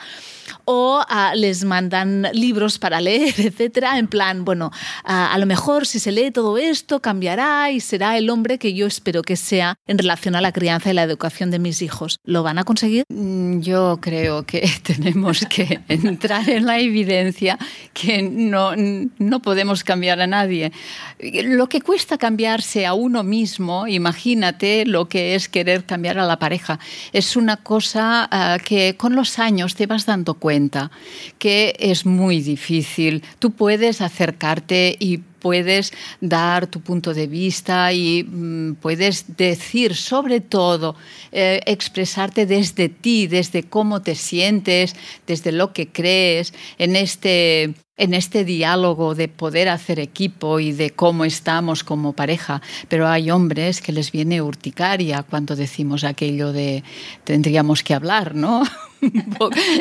o 0.65 1.03
a 1.09 1.32
les 1.35 1.65
mandan 1.65 2.29
libros 2.33 2.79
para 2.79 3.01
leer, 3.01 3.35
etcétera, 3.39 3.99
en 3.99 4.09
plan, 4.09 4.45
bueno, 4.45 4.71
a 5.05 5.37
lo 5.39 5.47
mejor 5.47 5.87
si 5.87 5.99
se 5.99 6.12
lee 6.12 6.31
todo 6.31 6.59
esto 6.59 7.01
cambiará 7.01 7.71
y 7.71 7.81
será 7.81 8.17
el 8.19 8.31
hombre 8.31 8.59
que 8.59 8.75
yo 8.75 8.87
espero 8.87 9.23
que 9.23 9.37
sea 9.37 9.77
en 9.87 9.99
relación 9.99 10.35
a 10.35 10.41
la 10.41 10.53
crianza 10.53 10.91
y 10.91 10.95
la 10.95 11.03
educación 11.03 11.51
de 11.51 11.59
mis 11.59 11.83
hijos. 11.83 12.19
¿Lo 12.25 12.43
van 12.43 12.59
a 12.59 12.65
conseguir? 12.65 13.05
Mm, 13.09 13.61
yo 13.61 13.99
creo 14.01 14.45
que 14.45 14.69
tenemos 14.83 15.47
que 15.47 15.81
entrar 15.89 16.49
en 16.49 16.67
la 16.67 16.79
evidencia 16.79 17.59
que 17.93 18.23
no, 18.23 18.73
no 18.77 19.43
podemos 19.43 19.85
cambiar 19.85 20.21
a 20.21 20.27
nadie. 20.27 20.73
Lo 21.19 21.69
que 21.69 21.81
cuesta 21.81 22.19
cambiarse 22.19 22.87
a 22.87 22.95
uno 22.95 23.23
mismo, 23.23 23.87
imagínate 23.87 24.85
lo 24.87 25.09
que 25.09 25.35
es 25.35 25.49
querer 25.49 25.85
cambiar 25.85 26.19
a 26.19 26.27
la 26.27 26.39
pareja. 26.39 26.79
Es 27.12 27.37
una 27.37 27.57
cosa 27.57 28.29
ah, 28.31 28.59
que 28.65 28.97
con 28.97 29.15
los 29.15 29.39
años 29.39 29.75
te 29.75 29.87
vas 29.87 30.07
dando 30.07 30.35
cuenta 30.35 30.91
que 31.38 31.75
es 31.79 32.07
muy 32.07 32.41
difícil. 32.41 33.23
Tú 33.38 33.52
puedes 33.52 34.00
acercarte 34.00 34.97
y 34.99 35.19
puedes 35.43 35.93
dar 36.21 36.69
tu 36.69 36.81
punto 36.81 37.12
de 37.12 37.26
vista 37.26 37.93
y 37.93 38.23
mm, 38.23 38.75
puedes 38.75 39.37
decir, 39.37 39.97
sobre 39.97 40.41
todo, 40.41 40.95
eh, 41.33 41.61
expresarte 41.67 42.47
desde 42.47 42.88
ti, 42.88 43.26
desde 43.26 43.64
cómo 43.64 44.02
te 44.02 44.14
sientes, 44.14 44.95
desde 45.26 45.50
lo 45.50 45.73
que 45.73 45.88
crees 45.88 46.55
en 46.79 46.95
este 46.97 47.75
en 47.99 48.14
este 48.14 48.45
diálogo 48.45 49.14
de 49.14 49.29
poder 49.29 49.69
hacer 49.69 50.00
equipo 50.00 50.59
y 50.59 50.73
de 50.73 50.91
cómo 50.91 51.25
estamos 51.25 51.85
como 51.85 52.14
pareja, 52.14 52.62
pero 52.88 53.07
hay 53.07 53.31
hombres 53.31 53.81
que 53.81 53.93
les 53.93 54.11
viene 54.11 54.41
urticaria 54.41 55.23
cuando 55.23 55.55
decimos 55.55 56.02
aquello 56.02 56.52
de 56.52 56.83
tendríamos 57.25 57.83
que 57.83 57.95
hablar, 57.95 58.35
¿no? 58.35 58.64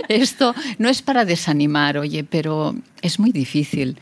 Esto 0.07 0.53
no 0.77 0.89
es 0.89 1.01
para 1.01 1.25
desanimar, 1.25 1.97
oye, 1.97 2.23
pero 2.23 2.75
es 3.01 3.19
muy 3.19 3.31
difícil 3.31 3.97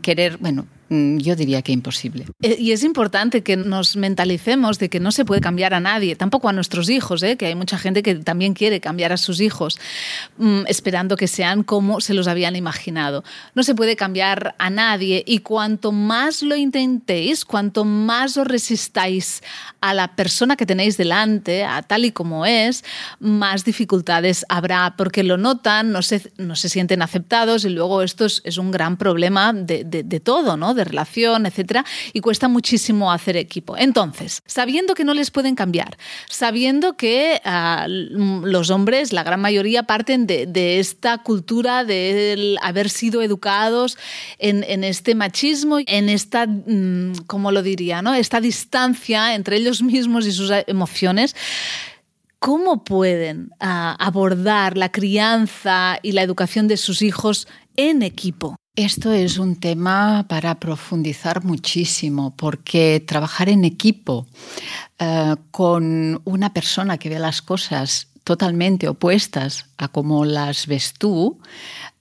querer, 0.00 0.38
bueno, 0.38 0.66
yo 0.92 1.36
diría 1.36 1.62
que 1.62 1.72
imposible. 1.72 2.26
Eh, 2.42 2.56
y 2.58 2.72
es 2.72 2.84
importante 2.84 3.42
que 3.42 3.56
nos 3.56 3.96
mentalicemos 3.96 4.78
de 4.78 4.90
que 4.90 5.00
no 5.00 5.10
se 5.10 5.24
puede 5.24 5.40
cambiar 5.40 5.72
a 5.72 5.80
nadie, 5.80 6.16
tampoco 6.16 6.48
a 6.48 6.52
nuestros 6.52 6.90
hijos, 6.90 7.22
¿eh? 7.22 7.36
que 7.36 7.46
hay 7.46 7.54
mucha 7.54 7.78
gente 7.78 8.02
que 8.02 8.16
también 8.16 8.52
quiere 8.52 8.80
cambiar 8.80 9.12
a 9.12 9.16
sus 9.16 9.40
hijos, 9.40 9.78
mm, 10.36 10.62
esperando 10.66 11.16
que 11.16 11.28
sean 11.28 11.62
como 11.62 12.00
se 12.00 12.12
los 12.12 12.28
habían 12.28 12.56
imaginado. 12.56 13.24
No 13.54 13.62
se 13.62 13.74
puede 13.74 13.96
cambiar 13.96 14.54
a 14.58 14.68
nadie 14.68 15.24
y 15.26 15.38
cuanto 15.38 15.92
más 15.92 16.42
lo 16.42 16.56
intentéis, 16.56 17.44
cuanto 17.44 17.84
más 17.84 18.36
os 18.36 18.46
resistáis 18.46 19.42
a 19.80 19.94
la 19.94 20.14
persona 20.14 20.56
que 20.56 20.66
tenéis 20.66 20.96
delante, 20.96 21.64
a 21.64 21.82
tal 21.82 22.04
y 22.04 22.12
como 22.12 22.44
es, 22.44 22.84
más 23.18 23.64
dificultades 23.64 24.44
habrá 24.48 24.94
porque 24.96 25.22
lo 25.22 25.38
notan, 25.38 25.90
no 25.90 26.02
se, 26.02 26.32
no 26.36 26.54
se 26.54 26.68
sienten 26.68 27.00
aceptados 27.02 27.64
y 27.64 27.70
luego 27.70 28.02
esto 28.02 28.26
es, 28.26 28.58
un 28.58 28.70
gran 28.70 28.98
problema 28.98 29.54
de, 29.54 29.82
de, 29.84 30.02
de 30.02 30.20
todo, 30.20 30.58
¿no? 30.58 30.74
Relación, 30.84 31.46
etcétera, 31.46 31.84
y 32.12 32.20
cuesta 32.20 32.48
muchísimo 32.48 33.12
hacer 33.12 33.36
equipo. 33.36 33.76
Entonces, 33.76 34.42
sabiendo 34.46 34.94
que 34.94 35.04
no 35.04 35.14
les 35.14 35.30
pueden 35.30 35.54
cambiar, 35.54 35.96
sabiendo 36.28 36.96
que 36.96 37.40
ah, 37.44 37.86
los 37.88 38.70
hombres, 38.70 39.12
la 39.12 39.22
gran 39.22 39.40
mayoría, 39.40 39.84
parten 39.84 40.26
de, 40.26 40.78
esta 40.78 41.18
cultura 41.18 41.84
de 41.84 42.56
haber 42.62 42.88
sido 42.88 43.22
educados 43.22 43.98
en, 44.38 44.84
este 44.84 45.14
machismo, 45.14 45.78
en 45.86 46.08
esta, 46.08 46.46
mm, 46.46 47.24
¿cómo 47.26 47.52
lo 47.52 47.62
diría?, 47.62 48.02
¿no? 48.02 48.14
esta 48.14 48.40
distancia 48.40 49.34
entre 49.34 49.56
ellos 49.56 49.82
mismos 49.82 50.26
y 50.26 50.32
sus 50.32 50.50
emociones. 50.66 51.34
¿Cómo 52.38 52.82
pueden 52.82 53.50
ah, 53.60 53.96
abordar 54.00 54.76
la 54.76 54.90
crianza 54.90 55.98
y 56.02 56.12
la 56.12 56.22
educación 56.22 56.66
de 56.66 56.76
sus 56.76 57.00
hijos 57.02 57.46
en 57.76 58.02
equipo? 58.02 58.56
Esto 58.76 59.12
es 59.12 59.36
un 59.36 59.56
tema 59.56 60.24
para 60.30 60.54
profundizar 60.54 61.44
muchísimo, 61.44 62.34
porque 62.34 63.04
trabajar 63.06 63.50
en 63.50 63.66
equipo 63.66 64.26
eh, 64.98 65.34
con 65.50 66.22
una 66.24 66.54
persona 66.54 66.96
que 66.96 67.10
ve 67.10 67.18
las 67.18 67.42
cosas 67.42 68.08
totalmente 68.24 68.88
opuestas 68.88 69.66
a 69.76 69.88
como 69.88 70.24
las 70.24 70.66
ves 70.66 70.94
tú 70.94 71.38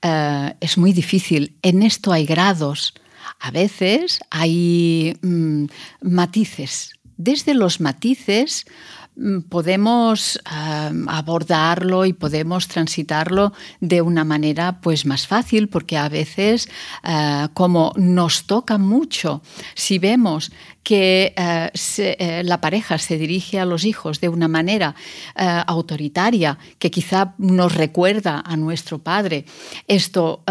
eh, 0.01 0.55
es 0.61 0.77
muy 0.77 0.93
difícil. 0.93 1.57
En 1.61 1.83
esto 1.83 2.13
hay 2.13 2.25
grados, 2.25 2.93
a 3.41 3.51
veces 3.51 4.21
hay 4.29 5.17
mm, 5.21 5.65
matices. 5.99 6.93
Desde 7.17 7.53
los 7.53 7.81
matices 7.81 8.65
Mm, 9.15 9.41
podemos 9.49 10.39
abordarlo 10.45 12.05
y 12.05 12.13
podemos 12.13 12.69
transitarlo 12.69 13.51
de 13.81 14.01
una 14.01 14.23
manera 14.23 14.79
pues 14.79 15.05
más 15.05 15.27
fácil 15.27 15.67
porque 15.67 15.97
a 15.97 16.07
veces 16.07 16.69
eh, 17.03 17.47
como 17.53 17.91
nos 17.97 18.45
toca 18.45 18.77
mucho 18.77 19.41
si 19.75 19.99
vemos 19.99 20.53
que 20.83 21.33
eh, 21.35 21.71
eh, 21.97 22.41
la 22.45 22.61
pareja 22.61 22.97
se 22.97 23.17
dirige 23.17 23.59
a 23.59 23.65
los 23.65 23.83
hijos 23.83 24.21
de 24.21 24.29
una 24.29 24.47
manera 24.47 24.95
autoritaria 25.35 26.57
que 26.79 26.89
quizá 26.89 27.35
nos 27.37 27.75
recuerda 27.75 28.41
a 28.45 28.55
nuestro 28.55 28.99
padre 28.99 29.45
esto 29.87 30.43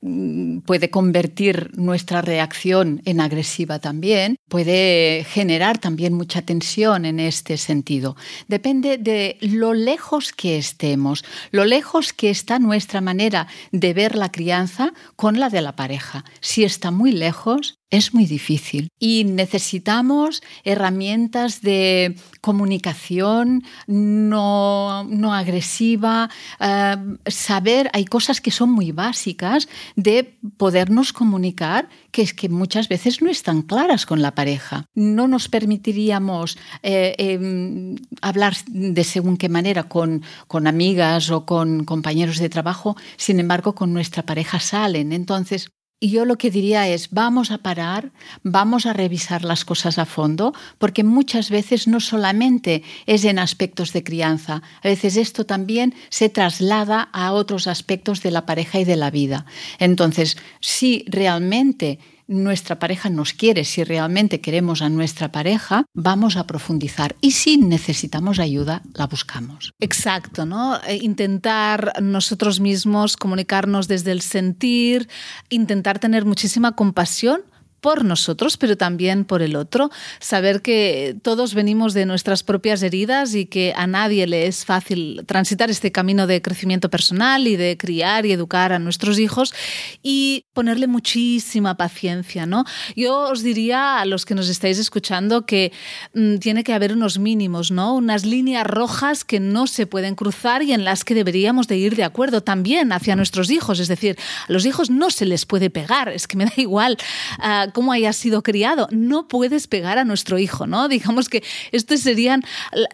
puede 0.00 0.90
convertir 0.90 1.70
nuestra 1.76 2.22
reacción 2.22 3.02
en 3.04 3.20
agresiva 3.20 3.78
también, 3.78 4.36
puede 4.48 5.24
generar 5.28 5.78
también 5.78 6.12
mucha 6.12 6.42
tensión 6.42 7.04
en 7.04 7.18
este 7.18 7.56
sentido. 7.56 8.16
Depende 8.48 8.98
de 8.98 9.38
lo 9.40 9.74
lejos 9.74 10.32
que 10.32 10.58
estemos, 10.58 11.24
lo 11.50 11.64
lejos 11.64 12.12
que 12.12 12.30
está 12.30 12.58
nuestra 12.58 13.00
manera 13.00 13.48
de 13.72 13.94
ver 13.94 14.16
la 14.16 14.30
crianza 14.30 14.92
con 15.16 15.40
la 15.40 15.50
de 15.50 15.62
la 15.62 15.76
pareja. 15.76 16.24
Si 16.40 16.64
está 16.64 16.90
muy 16.90 17.12
lejos, 17.12 17.78
es 17.90 18.14
muy 18.14 18.26
difícil 18.26 18.88
y 18.98 19.24
necesitamos 19.24 20.42
herramientas 20.64 21.62
de 21.62 22.16
comunicación 22.40 23.62
no, 23.86 25.04
agresiva, 25.32 26.28
eh, 26.60 26.96
saber, 27.26 27.90
hay 27.92 28.04
cosas 28.04 28.40
que 28.40 28.50
son 28.50 28.70
muy 28.70 28.92
básicas 28.92 29.68
de 29.94 30.38
podernos 30.56 31.12
comunicar 31.12 31.88
que 32.10 32.22
es 32.22 32.34
que 32.34 32.48
muchas 32.48 32.88
veces 32.88 33.22
no 33.22 33.30
están 33.30 33.62
claras 33.62 34.06
con 34.06 34.22
la 34.22 34.34
pareja. 34.34 34.86
No 34.94 35.28
nos 35.28 35.48
permitiríamos 35.48 36.58
eh, 36.82 37.14
em, 37.18 37.96
hablar 38.22 38.56
de 38.66 39.04
según 39.04 39.36
qué 39.36 39.48
manera 39.48 39.84
con, 39.84 40.22
con 40.48 40.66
amigas 40.66 41.30
o 41.30 41.44
con 41.44 41.84
compañeros 41.84 42.38
de 42.38 42.48
trabajo, 42.48 42.96
sin 43.16 43.38
embargo 43.38 43.74
con 43.74 43.92
nuestra 43.92 44.24
pareja 44.24 44.60
salen. 44.60 45.12
Entonces, 45.12 45.68
y 45.98 46.10
yo 46.10 46.26
lo 46.26 46.36
que 46.36 46.50
diría 46.50 46.88
es, 46.88 47.10
vamos 47.10 47.50
a 47.50 47.58
parar, 47.58 48.12
vamos 48.42 48.84
a 48.84 48.92
revisar 48.92 49.44
las 49.44 49.64
cosas 49.64 49.98
a 49.98 50.04
fondo, 50.04 50.52
porque 50.78 51.04
muchas 51.04 51.48
veces 51.48 51.88
no 51.88 52.00
solamente 52.00 52.82
es 53.06 53.24
en 53.24 53.38
aspectos 53.38 53.94
de 53.94 54.04
crianza, 54.04 54.62
a 54.82 54.88
veces 54.88 55.16
esto 55.16 55.46
también 55.46 55.94
se 56.10 56.28
traslada 56.28 57.08
a 57.12 57.32
otros 57.32 57.66
aspectos 57.66 58.22
de 58.22 58.30
la 58.30 58.44
pareja 58.44 58.78
y 58.80 58.84
de 58.84 58.96
la 58.96 59.10
vida. 59.10 59.46
Entonces, 59.78 60.36
si 60.60 61.04
realmente 61.08 61.98
nuestra 62.26 62.78
pareja 62.78 63.08
nos 63.10 63.32
quiere, 63.32 63.64
si 63.64 63.84
realmente 63.84 64.40
queremos 64.40 64.82
a 64.82 64.88
nuestra 64.88 65.30
pareja, 65.32 65.84
vamos 65.94 66.36
a 66.36 66.46
profundizar. 66.46 67.16
Y 67.20 67.32
si 67.32 67.56
necesitamos 67.56 68.38
ayuda, 68.38 68.82
la 68.94 69.06
buscamos. 69.06 69.72
Exacto, 69.80 70.46
¿no? 70.46 70.76
Eh, 70.86 70.98
intentar 71.02 71.92
nosotros 72.02 72.60
mismos 72.60 73.16
comunicarnos 73.16 73.88
desde 73.88 74.12
el 74.12 74.22
sentir, 74.22 75.08
intentar 75.48 75.98
tener 75.98 76.24
muchísima 76.24 76.72
compasión 76.72 77.42
por 77.80 78.04
nosotros, 78.04 78.56
pero 78.56 78.76
también 78.76 79.24
por 79.24 79.42
el 79.42 79.56
otro. 79.56 79.90
Saber 80.18 80.62
que 80.62 81.16
todos 81.22 81.54
venimos 81.54 81.94
de 81.94 82.06
nuestras 82.06 82.42
propias 82.42 82.82
heridas 82.82 83.34
y 83.34 83.46
que 83.46 83.74
a 83.76 83.86
nadie 83.86 84.26
le 84.26 84.46
es 84.46 84.64
fácil 84.64 85.24
transitar 85.26 85.70
este 85.70 85.92
camino 85.92 86.26
de 86.26 86.42
crecimiento 86.42 86.90
personal 86.90 87.46
y 87.46 87.56
de 87.56 87.76
criar 87.76 88.26
y 88.26 88.32
educar 88.32 88.72
a 88.72 88.78
nuestros 88.78 89.18
hijos 89.18 89.54
y 90.02 90.44
ponerle 90.52 90.86
muchísima 90.86 91.76
paciencia, 91.76 92.46
¿no? 92.46 92.64
Yo 92.94 93.28
os 93.28 93.42
diría 93.42 94.00
a 94.00 94.06
los 94.06 94.24
que 94.24 94.34
nos 94.34 94.48
estáis 94.48 94.78
escuchando 94.78 95.46
que 95.46 95.72
mm, 96.14 96.36
tiene 96.36 96.64
que 96.64 96.72
haber 96.72 96.92
unos 96.92 97.18
mínimos, 97.18 97.70
¿no? 97.70 97.94
Unas 97.94 98.24
líneas 98.24 98.66
rojas 98.66 99.24
que 99.24 99.40
no 99.40 99.66
se 99.66 99.86
pueden 99.86 100.14
cruzar 100.14 100.62
y 100.62 100.72
en 100.72 100.84
las 100.84 101.04
que 101.04 101.14
deberíamos 101.14 101.68
de 101.68 101.76
ir 101.76 101.96
de 101.96 102.04
acuerdo 102.04 102.42
también 102.42 102.92
hacia 102.92 103.16
nuestros 103.16 103.50
hijos. 103.50 103.80
Es 103.80 103.88
decir, 103.88 104.18
a 104.48 104.52
los 104.52 104.66
hijos 104.66 104.90
no 104.90 105.10
se 105.10 105.26
les 105.26 105.46
puede 105.46 105.70
pegar, 105.70 106.08
es 106.08 106.26
que 106.26 106.36
me 106.36 106.46
da 106.46 106.52
igual. 106.56 106.96
Uh, 107.38 107.65
cómo 107.72 107.92
haya 107.92 108.12
sido 108.12 108.42
criado. 108.42 108.88
No 108.90 109.28
puedes 109.28 109.66
pegar 109.66 109.98
a 109.98 110.04
nuestro 110.04 110.38
hijo, 110.38 110.66
¿no? 110.66 110.88
Digamos 110.96 111.28
que 111.28 111.42
estas 111.72 112.00
serían 112.00 112.42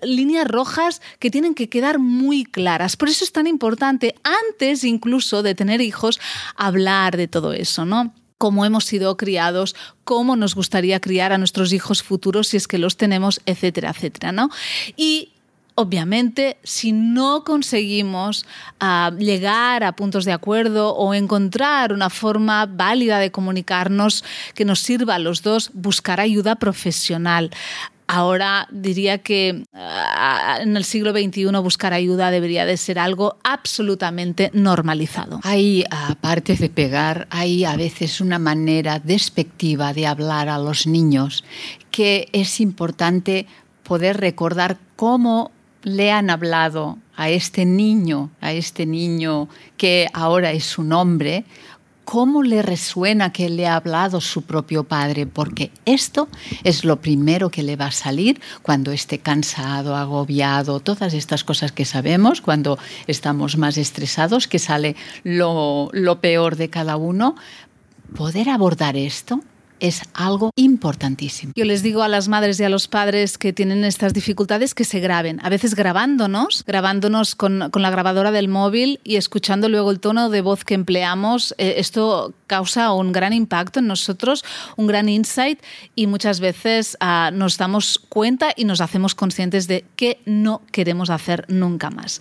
líneas 0.03 0.47
rojas 0.47 1.03
que 1.19 1.31
tienen 1.31 1.55
que 1.55 1.69
quedar 1.69 1.99
muy 1.99 2.45
claras. 2.45 2.97
Por 2.97 3.09
eso 3.09 3.25
es 3.25 3.33
tan 3.33 3.47
importante, 3.47 4.15
antes 4.23 4.85
incluso 4.85 5.43
de 5.43 5.55
tener 5.55 5.81
hijos, 5.81 6.21
hablar 6.57 7.17
de 7.17 7.29
todo 7.29 7.53
eso, 7.53 7.85
¿no? 7.85 8.15
cómo 8.43 8.65
hemos 8.65 8.87
sido 8.87 9.17
criados, 9.17 9.77
cómo 10.03 10.35
nos 10.35 10.57
gustaría 10.57 10.99
criar 10.99 11.33
a 11.33 11.39
nuestros 11.39 11.73
hijos 11.73 12.03
futuros 12.03 12.49
si 12.49 12.57
es 12.57 12.67
que 12.67 12.77
los 12.77 12.97
tenemos, 12.97 13.41
etcétera, 13.47 13.91
etcétera, 13.91 14.33
¿no? 14.33 14.51
Y 14.97 15.32
Obviamente, 15.75 16.59
si 16.63 16.93
no 16.93 17.45
conseguimos 17.45 18.47
ah, 18.79 19.11
llegar 19.19 19.85
a 19.85 19.93
puntos 19.93 20.25
de 20.27 20.33
acuerdo 20.33 20.95
o 20.95 21.15
encontrar 21.15 21.93
una 21.93 22.11
forma 22.11 22.67
válida 22.67 23.19
de 23.19 23.31
comunicarnos 23.31 24.23
que 24.55 24.67
nos 24.67 24.81
sirva 24.81 25.15
a 25.15 25.19
los 25.19 25.43
dos, 25.43 25.71
buscar 25.73 26.21
ayuda 26.21 26.57
profesional. 26.57 27.51
Ahora 28.07 28.69
diría 28.71 29.19
que 29.19 29.65
ah, 29.73 30.59
en 30.61 30.77
el 30.77 30.85
siglo 30.85 31.13
XXI 31.13 31.47
buscar 31.63 31.95
ayuda 31.95 32.31
debería 32.31 32.67
de 32.67 32.77
ser 32.77 32.99
algo 32.99 33.39
absolutamente 33.43 34.51
normalizado. 34.53 35.41
Hay, 35.43 35.85
aparte 35.91 36.55
de 36.57 36.69
pegar, 36.69 37.27
hay 37.31 37.65
a 37.65 37.77
veces 37.77 38.21
una 38.21 38.39
manera 38.39 38.99
despectiva 38.99 39.95
de 39.95 40.07
hablar 40.07 40.51
a 40.51 40.59
los 40.59 40.87
niños 40.87 41.45
que 41.91 42.29
es 42.35 42.61
importante 42.61 43.47
poder 43.83 44.19
recordar 44.19 44.77
cómo 44.97 45.51
le 45.83 46.13
han 46.13 46.31
hablado 46.31 46.99
a 47.17 47.29
este 47.29 47.65
niño, 47.65 48.31
a 48.41 48.53
este 48.53 48.87
niño 48.87 49.49
que 49.77 50.09
ahora 50.13 50.53
es 50.53 50.65
su 50.65 50.83
nombre, 50.83 51.45
cómo 52.05 52.43
le 52.43 52.63
resuena 52.63 53.33
que 53.33 53.49
le 53.49 53.67
ha 53.67 53.77
hablado 53.77 54.21
su 54.21 54.43
propio 54.43 54.85
padre, 54.85 55.27
porque 55.27 55.71
esto 55.85 56.29
es 56.65 56.85
lo 56.85 57.01
primero 57.01 57.51
que 57.51 57.63
le 57.63 57.77
va 57.77 57.87
a 57.87 57.93
salir 57.93 58.41
cuando 58.63 58.93
esté 58.93 59.19
cansado, 59.19 59.97
agobiado, 59.97 60.81
todas 60.81 61.15
estas 61.15 61.45
cosas 61.45 61.73
que 61.73 61.85
sabemos, 61.85 62.41
cuando 62.41 62.79
estamos 63.07 63.57
más 63.57 63.77
estresados, 63.77 64.49
que 64.49 64.59
sale 64.59 64.97
lo, 65.23 65.91
lo 65.93 66.21
peor 66.21 66.57
de 66.57 66.71
cada 66.71 66.97
uno. 66.97 67.37
Poder 68.17 68.51
abordar 68.51 68.97
esto 68.97 69.41
es 69.83 70.03
algo 70.15 70.53
importantísimo. 70.55 71.53
Yo 71.57 71.65
les 71.65 71.83
digo 71.83 72.03
a 72.03 72.09
las 72.09 72.29
madres 72.29 72.59
y 72.61 72.65
a 72.65 72.69
los 72.69 72.87
padres 72.87 73.37
que 73.37 73.53
tienen 73.53 73.85
estas 73.85 74.15
dificultades 74.15 74.75
que 74.75 74.85
se 74.85 75.01
graben, 75.01 75.41
a 75.43 75.49
veces 75.49 75.75
grabándonos, 75.75 76.65
grabándonos 76.65 77.35
con, 77.35 77.69
con 77.71 77.83
la 77.83 77.91
grabadora 77.91 78.31
del 78.31 78.49
móvil 78.49 79.01
y 79.03 79.17
escuchando 79.17 79.69
luego 79.69 79.91
el 79.91 79.99
tono 79.99 80.31
de 80.31 80.41
voz 80.41 80.65
que 80.65 80.75
empleamos. 80.75 81.55
Eh, 81.59 81.75
esto 81.79 82.33
causa 82.53 82.93
un 82.93 83.13
gran 83.13 83.33
impacto 83.33 83.81
en 83.81 83.87
nosotros, 83.87 84.45
un 84.77 84.87
gran 84.87 85.09
insight 85.09 85.59
y 85.95 86.07
muchas 86.07 86.39
veces 86.39 86.99
uh, 87.01 87.35
nos 87.35 87.57
damos 87.57 87.99
cuenta 88.11 88.53
y 88.55 88.67
nos 88.67 88.83
hacemos 88.83 89.15
conscientes 89.15 89.69
de 89.69 89.87
que 89.97 90.21
no 90.27 90.61
queremos 90.71 91.09
hacer 91.09 91.47
nunca 91.49 91.89
más. 91.89 92.21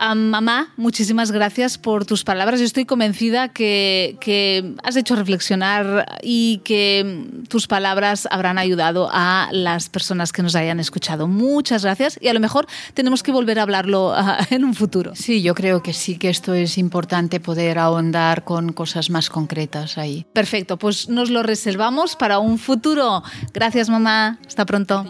Um, 0.00 0.30
mamá, 0.30 0.72
muchísimas 0.78 1.30
gracias 1.30 1.76
por 1.76 2.06
tus 2.06 2.24
palabras. 2.24 2.58
Yo 2.58 2.64
estoy 2.64 2.86
convencida 2.86 3.48
que, 3.48 4.16
que 4.18 4.76
has 4.82 4.96
hecho 4.96 5.14
reflexionar 5.14 6.18
y 6.22 6.62
que 6.64 7.26
tus 7.50 7.66
palabras 7.66 8.26
habrán 8.30 8.56
ayudado 8.56 9.10
a 9.12 9.50
las 9.52 9.90
personas 9.90 10.32
que 10.32 10.42
nos 10.42 10.54
hayan 10.54 10.80
escuchado. 10.80 11.28
Muchas 11.28 11.84
gracias 11.84 12.18
y 12.18 12.28
a 12.28 12.32
lo 12.32 12.40
mejor 12.40 12.66
tenemos 12.94 13.22
que 13.22 13.30
volver 13.30 13.58
a 13.58 13.62
hablarlo 13.64 14.14
ah, 14.16 14.38
en 14.48 14.64
un 14.64 14.74
futuro. 14.74 15.12
Sí, 15.14 15.42
yo 15.42 15.54
creo 15.54 15.82
que 15.82 15.92
sí 15.92 16.16
que 16.16 16.30
esto 16.30 16.54
es 16.54 16.78
importante 16.78 17.40
poder 17.40 17.78
ahondar 17.78 18.44
con 18.44 18.72
cosas 18.72 19.10
más 19.10 19.28
concretas 19.28 19.49
ahí. 19.96 20.26
Perfecto, 20.32 20.78
pues 20.78 21.08
nos 21.08 21.30
lo 21.30 21.42
reservamos 21.42 22.16
para 22.16 22.38
un 22.38 22.58
futuro. 22.58 23.22
Gracias 23.52 23.88
mamá, 23.88 24.38
hasta 24.46 24.64
pronto. 24.64 25.04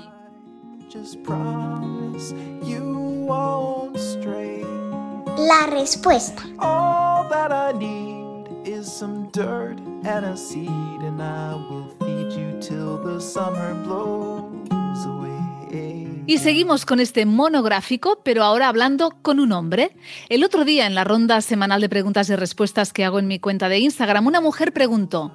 La 5.38 5.66
respuesta. 5.66 6.42
and 10.04 10.24
a 10.24 10.36
seed, 10.36 10.68
and 10.68 11.22
I 11.22 11.54
will 11.54 11.88
feed 12.00 12.32
you 12.32 12.58
till 12.60 12.98
the 12.98 13.20
summer 13.20 13.74
blows 13.74 15.04
away. 15.04 16.09
Y 16.26 16.38
seguimos 16.38 16.86
con 16.86 17.00
este 17.00 17.26
monográfico, 17.26 18.20
pero 18.24 18.44
ahora 18.44 18.68
hablando 18.68 19.10
con 19.22 19.40
un 19.40 19.52
hombre. 19.52 19.96
El 20.28 20.44
otro 20.44 20.64
día, 20.64 20.86
en 20.86 20.94
la 20.94 21.04
ronda 21.04 21.40
semanal 21.40 21.80
de 21.80 21.88
preguntas 21.88 22.28
y 22.30 22.36
respuestas 22.36 22.92
que 22.92 23.04
hago 23.04 23.18
en 23.18 23.26
mi 23.26 23.38
cuenta 23.38 23.68
de 23.68 23.78
Instagram, 23.78 24.26
una 24.26 24.40
mujer 24.40 24.72
preguntó, 24.72 25.34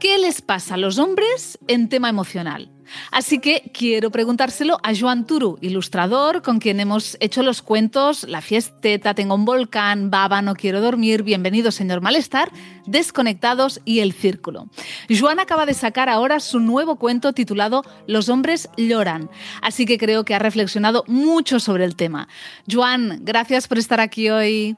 ¿qué 0.00 0.18
les 0.18 0.42
pasa 0.42 0.74
a 0.74 0.78
los 0.78 0.98
hombres 0.98 1.58
en 1.66 1.88
tema 1.88 2.08
emocional? 2.08 2.73
Así 3.10 3.38
que 3.38 3.70
quiero 3.72 4.10
preguntárselo 4.10 4.78
a 4.82 4.94
Joan 4.94 5.26
Turu, 5.26 5.58
ilustrador 5.60 6.42
con 6.42 6.58
quien 6.58 6.80
hemos 6.80 7.16
hecho 7.20 7.42
los 7.42 7.62
cuentos 7.62 8.24
La 8.28 8.40
fiesteta, 8.40 9.14
Tengo 9.14 9.34
un 9.34 9.44
volcán, 9.44 10.10
Baba, 10.10 10.42
No 10.42 10.54
quiero 10.54 10.80
dormir, 10.80 11.22
Bienvenido 11.22 11.70
señor 11.70 12.00
malestar, 12.00 12.50
Desconectados 12.86 13.80
y 13.84 14.00
El 14.00 14.12
círculo. 14.12 14.68
Joan 15.08 15.40
acaba 15.40 15.66
de 15.66 15.74
sacar 15.74 16.08
ahora 16.08 16.40
su 16.40 16.60
nuevo 16.60 16.96
cuento 16.96 17.32
titulado 17.32 17.82
Los 18.06 18.28
hombres 18.28 18.68
lloran, 18.76 19.30
así 19.62 19.86
que 19.86 19.98
creo 19.98 20.24
que 20.24 20.34
ha 20.34 20.38
reflexionado 20.38 21.04
mucho 21.06 21.60
sobre 21.60 21.84
el 21.84 21.96
tema. 21.96 22.28
Joan, 22.70 23.20
gracias 23.22 23.68
por 23.68 23.78
estar 23.78 24.00
aquí 24.00 24.30
hoy. 24.30 24.76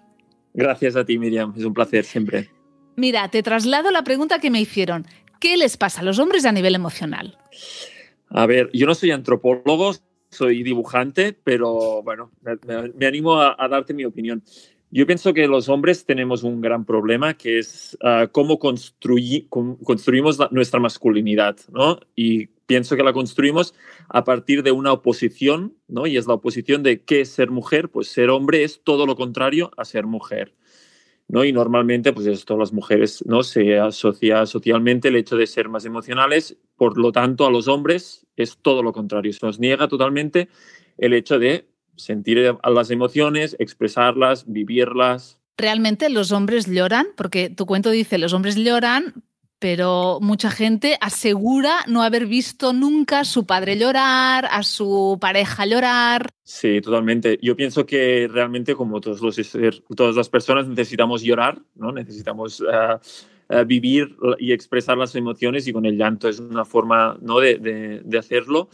Gracias 0.54 0.96
a 0.96 1.04
ti, 1.04 1.18
Miriam, 1.18 1.52
es 1.56 1.64
un 1.64 1.74
placer 1.74 2.04
siempre. 2.04 2.50
Mira, 2.96 3.28
te 3.28 3.42
traslado 3.42 3.90
la 3.90 4.02
pregunta 4.02 4.38
que 4.38 4.50
me 4.50 4.60
hicieron. 4.60 5.06
¿Qué 5.38 5.56
les 5.56 5.76
pasa 5.76 6.00
a 6.00 6.04
los 6.04 6.18
hombres 6.18 6.46
a 6.46 6.52
nivel 6.52 6.74
emocional? 6.74 7.38
A 8.28 8.46
ver, 8.46 8.70
yo 8.72 8.86
no 8.86 8.94
soy 8.94 9.10
antropólogo, 9.10 9.92
soy 10.30 10.62
dibujante, 10.62 11.32
pero 11.32 12.02
bueno, 12.02 12.30
me, 12.94 13.06
animo 13.06 13.40
a, 13.40 13.56
darte 13.68 13.94
mi 13.94 14.04
opinión. 14.04 14.42
Yo 14.90 15.06
pienso 15.06 15.34
que 15.34 15.48
los 15.48 15.68
hombres 15.68 16.04
tenemos 16.04 16.42
un 16.42 16.60
gran 16.60 16.84
problema 16.84 17.34
que 17.34 17.58
es 17.58 17.96
ah, 18.02 18.28
cómo, 18.30 18.58
construimos 18.58 20.38
nuestra 20.50 20.80
masculinidad, 20.80 21.56
¿no? 21.72 21.98
Y 22.14 22.46
pienso 22.66 22.96
que 22.96 23.02
la 23.02 23.12
construimos 23.12 23.74
a 24.08 24.24
partir 24.24 24.62
de 24.62 24.72
una 24.72 24.92
oposición, 24.92 25.74
¿no? 25.88 26.06
Y 26.06 26.16
es 26.16 26.26
la 26.26 26.34
oposición 26.34 26.82
de 26.82 27.02
qué 27.02 27.22
es 27.22 27.30
ser 27.30 27.50
mujer, 27.50 27.88
pues 27.88 28.08
ser 28.08 28.30
hombre 28.30 28.64
es 28.64 28.80
todo 28.82 29.06
lo 29.06 29.16
contrario 29.16 29.70
a 29.76 29.84
ser 29.84 30.06
mujer. 30.06 30.54
¿No? 31.28 31.44
Y 31.44 31.52
normalmente, 31.52 32.12
pues 32.12 32.26
esto 32.26 32.56
las 32.56 32.72
mujeres, 32.72 33.24
¿no? 33.26 33.42
Se 33.42 33.78
asocia 33.78 34.46
socialmente 34.46 35.08
el 35.08 35.16
hecho 35.16 35.36
de 35.36 35.46
ser 35.46 35.68
más 35.68 35.84
emocionales, 35.84 36.56
por 36.76 36.98
lo 36.98 37.12
tanto, 37.12 37.46
a 37.46 37.50
los 37.50 37.68
hombres 37.68 38.26
es 38.36 38.58
todo 38.58 38.82
lo 38.82 38.92
contrario, 38.92 39.32
se 39.32 39.44
nos 39.44 39.58
niega 39.58 39.88
totalmente 39.88 40.48
el 40.98 41.14
hecho 41.14 41.38
de 41.38 41.68
sentir 41.96 42.54
las 42.62 42.90
emociones, 42.90 43.56
expresarlas, 43.58 44.44
vivirlas. 44.46 45.40
¿Realmente 45.56 46.10
los 46.10 46.32
hombres 46.32 46.66
lloran? 46.66 47.06
Porque 47.16 47.48
tu 47.48 47.64
cuento 47.64 47.90
dice, 47.90 48.18
los 48.18 48.34
hombres 48.34 48.56
lloran, 48.56 49.24
pero 49.58 50.18
mucha 50.20 50.50
gente 50.50 50.98
asegura 51.00 51.76
no 51.86 52.02
haber 52.02 52.26
visto 52.26 52.72
nunca 52.72 53.20
a 53.20 53.24
su 53.24 53.46
padre 53.46 53.78
llorar, 53.78 54.46
a 54.50 54.62
su 54.62 55.18
pareja 55.20 55.66
llorar. 55.66 56.28
Sí, 56.42 56.80
totalmente. 56.80 57.38
Yo 57.42 57.56
pienso 57.56 57.86
que 57.86 58.28
realmente 58.30 58.74
como 58.74 59.00
todos 59.00 59.20
los, 59.20 59.36
todas 59.96 60.16
las 60.16 60.28
personas 60.28 60.68
necesitamos 60.68 61.22
llorar, 61.22 61.60
¿no? 61.74 61.92
necesitamos 61.92 62.60
eh, 62.60 62.98
eh, 63.48 63.64
vivir 63.64 64.16
y 64.38 64.52
expresar 64.52 64.98
las 64.98 65.14
emociones 65.14 65.66
y 65.66 65.72
con 65.72 65.86
el 65.86 65.96
llanto 65.96 66.28
es 66.28 66.38
una 66.38 66.64
forma 66.64 67.18
¿no? 67.20 67.40
de, 67.40 68.02
de 68.04 68.18
hacerlo. 68.18 68.68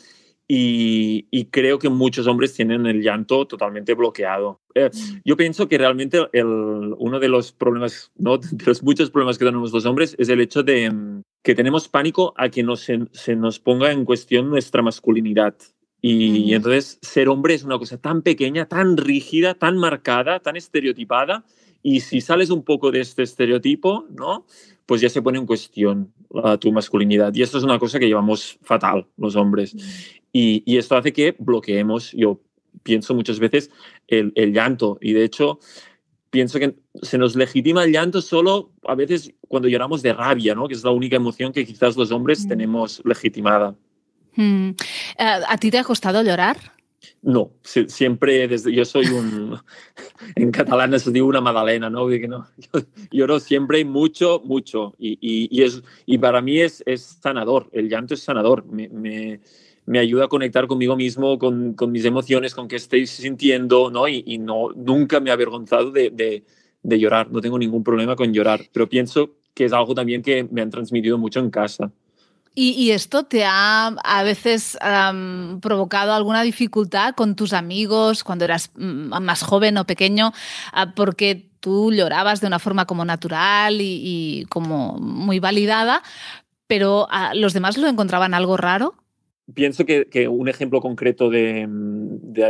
Y, 0.54 1.46
creo 1.50 1.78
que 1.78 1.88
muchos 1.88 2.26
hombres 2.26 2.52
tienen 2.52 2.84
el 2.84 3.00
llanto 3.00 3.46
totalmente 3.46 3.94
bloqueado. 3.94 4.60
Eh, 4.74 4.90
mm. 4.92 5.20
yo 5.24 5.34
pienso 5.34 5.66
que 5.66 5.78
realmente 5.78 6.18
el, 6.34 6.94
uno 6.98 7.18
de 7.18 7.28
los 7.28 7.52
problemas, 7.52 8.12
¿no? 8.16 8.36
de 8.38 8.64
los 8.66 8.82
muchos 8.82 9.10
problemas 9.10 9.38
que 9.38 9.46
tenemos 9.46 9.72
los 9.72 9.86
hombres 9.86 10.14
es 10.18 10.28
el 10.28 10.42
hecho 10.42 10.62
de 10.62 10.90
mm, 10.90 11.22
que 11.42 11.54
tenemos 11.54 11.88
pánico 11.88 12.34
a 12.36 12.50
que 12.50 12.66
se, 12.76 13.06
se, 13.12 13.34
nos 13.34 13.60
ponga 13.60 13.92
en 13.92 14.04
cuestión 14.04 14.50
nuestra 14.50 14.82
masculinidad. 14.82 15.54
Y, 16.02 16.50
y, 16.50 16.54
entonces 16.54 16.98
ser 17.00 17.30
hombre 17.30 17.54
es 17.54 17.64
una 17.64 17.78
cosa 17.78 17.96
tan 17.96 18.20
pequeña, 18.20 18.66
tan 18.66 18.98
rígida, 18.98 19.54
tan 19.54 19.78
marcada, 19.78 20.40
tan 20.40 20.56
estereotipada. 20.56 21.46
Y 21.82 22.00
si 22.00 22.20
sales 22.20 22.50
un 22.50 22.62
poco 22.62 22.90
de 22.90 23.00
este 23.00 23.22
estereotipo, 23.22 24.06
¿no? 24.10 24.44
Pues 24.86 25.00
ya 25.00 25.08
se 25.08 25.22
pone 25.22 25.38
en 25.38 25.46
cuestión 25.46 26.12
tu 26.60 26.72
masculinidad. 26.72 27.34
Y 27.34 27.42
esto 27.42 27.58
es 27.58 27.64
una 27.64 27.78
cosa 27.78 27.98
que 27.98 28.06
llevamos 28.06 28.58
fatal 28.62 29.06
los 29.16 29.36
hombres. 29.36 29.74
Y, 30.32 30.62
y 30.66 30.78
esto 30.78 30.96
hace 30.96 31.12
que 31.12 31.36
bloqueemos, 31.38 32.12
yo 32.12 32.40
pienso 32.82 33.14
muchas 33.14 33.38
veces, 33.38 33.70
el, 34.08 34.32
el, 34.34 34.52
llanto. 34.52 34.98
Y 35.00 35.12
de 35.12 35.24
hecho, 35.24 35.60
pienso 36.30 36.58
que 36.58 36.74
se 37.02 37.18
nos 37.18 37.36
legitima 37.36 37.84
el 37.84 37.92
llanto 37.92 38.22
solo 38.22 38.72
a 38.86 38.94
veces 38.94 39.34
cuando 39.48 39.68
lloramos 39.68 40.02
de 40.02 40.14
rabia, 40.14 40.54
¿no? 40.54 40.66
que 40.66 40.74
es 40.74 40.82
la 40.82 40.90
única 40.90 41.16
emoción 41.16 41.52
que 41.52 41.66
quizás 41.66 41.96
los 41.96 42.10
hombres 42.10 42.48
tenemos 42.48 43.02
legitimada. 43.04 43.74
Hmm. 44.34 44.70
Eh, 44.70 45.40
¿A 45.46 45.58
ti 45.58 45.70
te 45.70 45.78
ha 45.78 45.84
costado 45.84 46.22
llorar? 46.22 46.56
No, 47.22 47.52
siempre 47.62 48.48
desde 48.48 48.72
yo 48.72 48.84
soy 48.84 49.06
un 49.06 49.58
en 50.36 50.50
catalán 50.50 50.98
se 50.98 51.10
dice 51.10 51.22
una 51.22 51.40
magdalena, 51.40 51.88
¿no? 51.88 52.08
No 52.08 52.46
yo, 52.74 52.80
lloro 53.10 53.40
siempre 53.40 53.84
mucho, 53.84 54.42
mucho 54.44 54.94
y, 54.98 55.18
y, 55.20 55.62
es 55.62 55.82
y 56.06 56.18
para 56.18 56.40
mí 56.40 56.60
es, 56.60 56.82
es 56.86 57.18
sanador. 57.20 57.68
El 57.72 57.88
llanto 57.88 58.14
es 58.14 58.22
sanador. 58.22 58.64
Me, 58.66 58.88
me, 59.84 59.98
ayuda 59.98 60.24
a 60.24 60.28
conectar 60.28 60.66
conmigo 60.66 60.96
mismo, 60.96 61.38
con, 61.38 61.74
con, 61.74 61.92
mis 61.92 62.04
emociones, 62.04 62.54
con 62.54 62.68
qué 62.68 62.76
estoy 62.76 63.06
sintiendo, 63.06 63.90
¿no? 63.90 64.08
Y, 64.08 64.38
no 64.38 64.70
nunca 64.74 65.20
me 65.20 65.30
he 65.30 65.32
avergonzado 65.32 65.90
de, 65.90 66.10
de 66.82 66.98
llorar. 66.98 67.30
No 67.30 67.40
tengo 67.40 67.58
ningún 67.58 67.84
problema 67.84 68.16
con 68.16 68.32
llorar, 68.32 68.62
pero 68.72 68.88
pienso 68.88 69.36
que 69.54 69.64
es 69.66 69.72
algo 69.72 69.94
también 69.94 70.22
que 70.22 70.44
me 70.50 70.62
han 70.62 70.70
transmitido 70.70 71.18
mucho 71.18 71.40
en 71.40 71.50
casa. 71.50 71.92
¿Y, 72.54 72.90
esto 72.90 73.24
te 73.24 73.44
ha 73.44 73.86
a 73.86 74.22
veces 74.24 74.76
provocado 75.62 76.12
alguna 76.12 76.42
dificultad 76.42 77.14
con 77.14 77.34
tus 77.34 77.54
amigos 77.54 78.24
cuando 78.24 78.44
eras 78.44 78.70
mm, 78.74 79.20
más 79.22 79.42
joven 79.42 79.78
o 79.78 79.86
pequeño? 79.86 80.32
Ah, 80.72 80.92
porque 80.94 81.48
tú 81.60 81.92
llorabas 81.92 82.42
de 82.42 82.48
una 82.48 82.58
forma 82.58 82.86
como 82.86 83.06
natural 83.06 83.78
y, 83.80 84.44
como 84.50 84.98
muy 84.98 85.38
validada, 85.38 86.02
pero 86.66 87.06
ah, 87.10 87.32
¿los 87.34 87.54
demás 87.54 87.78
lo 87.78 87.88
encontraban 87.88 88.34
algo 88.34 88.58
raro? 88.58 88.96
Pienso 89.54 89.86
que, 89.86 90.28
un 90.28 90.48
ejemplo 90.48 90.80
concreto 90.80 91.30
de, 91.30 91.66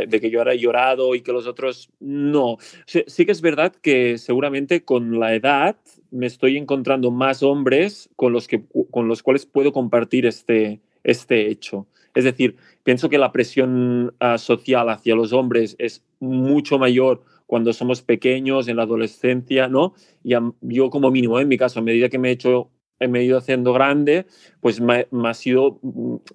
que 0.09 0.29
yo 0.29 0.41
haya 0.41 0.53
llorado 0.53 1.15
y 1.15 1.21
que 1.21 1.31
los 1.31 1.47
otros 1.47 1.89
no. 2.01 2.57
sí 2.85 3.25
que 3.25 3.31
es 3.31 3.41
verdad 3.41 3.73
que 3.73 4.17
seguramente 4.17 4.83
con 4.83 5.19
la 5.19 5.33
edad 5.33 5.77
me 6.13 6.27
estoy 6.27 6.57
encontrando 6.57 7.11
más 7.11 7.43
hombres 7.43 8.09
con 8.15 8.33
los, 8.33 8.47
que, 8.47 8.63
con 8.91 9.07
los 9.07 9.23
cuales 9.23 9.45
puedo 9.45 9.73
compartir 9.73 10.25
este, 10.25 10.79
este 11.03 11.49
hecho. 11.49 11.87
Es 12.13 12.23
decir, 12.23 12.55
pienso 12.83 13.09
que 13.09 13.17
la 13.17 13.31
presión 13.31 14.13
ah, 14.19 14.37
social 14.37 14.89
hacia 14.89 15.15
los 15.15 15.33
hombres 15.33 15.75
es 15.79 16.05
mucho 16.19 16.77
mayor 16.77 17.23
cuando 17.47 17.73
somos 17.73 18.01
pequeños, 18.01 18.67
en 18.67 18.77
la 18.77 18.83
adolescencia, 18.83 19.67
¿no? 19.67 19.93
Y 20.23 20.33
yo 20.61 20.89
como 20.89 21.11
mínimo, 21.11 21.39
en 21.39 21.47
mi 21.47 21.57
caso, 21.57 21.79
a 21.79 21.83
medida 21.83 22.09
que 22.09 22.19
me 22.19 22.29
he 22.29 22.31
hecho 22.31 22.69
me 23.07 23.19
he 23.19 23.23
ido 23.25 23.37
haciendo 23.37 23.73
grande, 23.73 24.25
pues 24.61 24.79
me, 24.79 25.07
ha 25.25 25.33
sido 25.33 25.79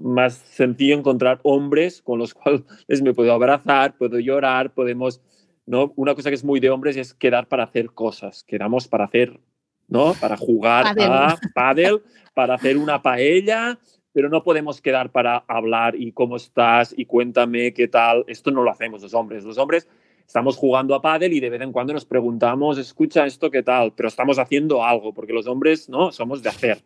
más 0.01 0.35
sencillo 0.35 0.95
encontrar 0.95 1.41
hombres 1.43 2.03
con 2.03 2.19
los 2.19 2.35
cuales 2.35 2.63
me 3.03 3.15
puedo 3.15 3.33
abrazar, 3.33 3.97
puedo 3.97 4.19
llorar, 4.19 4.75
podemos, 4.75 5.23
¿no? 5.65 5.93
Una 5.97 6.15
cosa 6.15 6.29
que 6.29 6.35
es 6.35 6.45
muy 6.45 6.61
de 6.61 6.69
hombres 6.69 6.97
es 6.97 7.15
quedar 7.15 7.49
para 7.49 7.65
hacer 7.65 7.93
cosas, 7.93 8.45
quedamos 8.45 8.87
para 8.87 9.05
hacer 9.05 9.41
¿no? 9.89 10.15
Para 10.15 10.37
jugar 10.37 10.87
a 10.99 11.37
pádel, 11.55 12.03
para 12.35 12.55
hacer 12.55 12.77
una 12.77 13.03
paella, 13.03 13.79
pero 14.13 14.29
no 14.29 14.43
podemos 14.43 14.81
quedar 14.81 15.11
para 15.11 15.45
hablar 15.49 15.95
y 15.97 16.13
cómo 16.13 16.37
estás 16.37 16.95
y 16.97 17.07
cuéntame 17.07 17.73
qué 17.73 17.89
tal. 17.89 18.25
Esto 18.29 18.51
no 18.51 18.63
lo 18.63 18.71
hacemos 18.71 19.03
los 19.03 19.15
hombres. 19.15 19.45
Los 19.45 19.59
hombres 19.59 19.89
estamos 20.27 20.57
jugando 20.57 20.95
a 20.95 21.03
pádel 21.03 21.33
y 21.33 21.41
de 21.41 21.51
vez 21.51 21.63
en 21.63 21.73
cuando 21.73 21.93
nos 21.93 22.05
preguntamos, 22.05 22.79
escucha 22.79 23.27
esto 23.27 23.51
qué 23.51 23.63
tal, 23.63 23.93
pero 23.95 24.09
estamos 24.09 24.39
haciendo 24.39 24.85
algo, 24.85 25.13
porque 25.13 25.33
los 25.33 25.47
hombres 25.47 25.89
no 25.89 26.13
somos 26.13 26.43
de 26.43 26.51
hacer. 26.51 26.83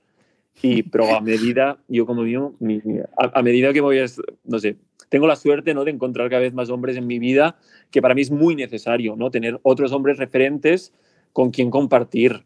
Y 0.60 0.82
pero 0.82 1.16
a 1.16 1.20
medida, 1.20 1.78
yo 1.88 2.06
como 2.06 2.24
digo, 2.24 2.54
a, 3.18 3.38
a 3.38 3.42
medida 3.42 3.72
que 3.72 3.80
voy, 3.80 3.98
a, 3.98 4.04
no 4.44 4.58
sé, 4.58 4.76
tengo 5.12 5.26
la 5.26 5.36
suerte 5.36 5.74
¿no? 5.74 5.84
de 5.84 5.90
encontrar 5.90 6.30
cada 6.30 6.40
vez 6.40 6.54
más 6.54 6.70
hombres 6.70 6.96
en 6.96 7.06
mi 7.06 7.18
vida, 7.18 7.56
que 7.90 8.00
para 8.00 8.14
mí 8.14 8.22
es 8.22 8.30
muy 8.30 8.56
necesario, 8.56 9.14
¿no? 9.14 9.30
Tener 9.30 9.60
otros 9.62 9.92
hombres 9.92 10.16
referentes 10.16 10.94
con 11.34 11.50
quien 11.50 11.70
compartir, 11.70 12.44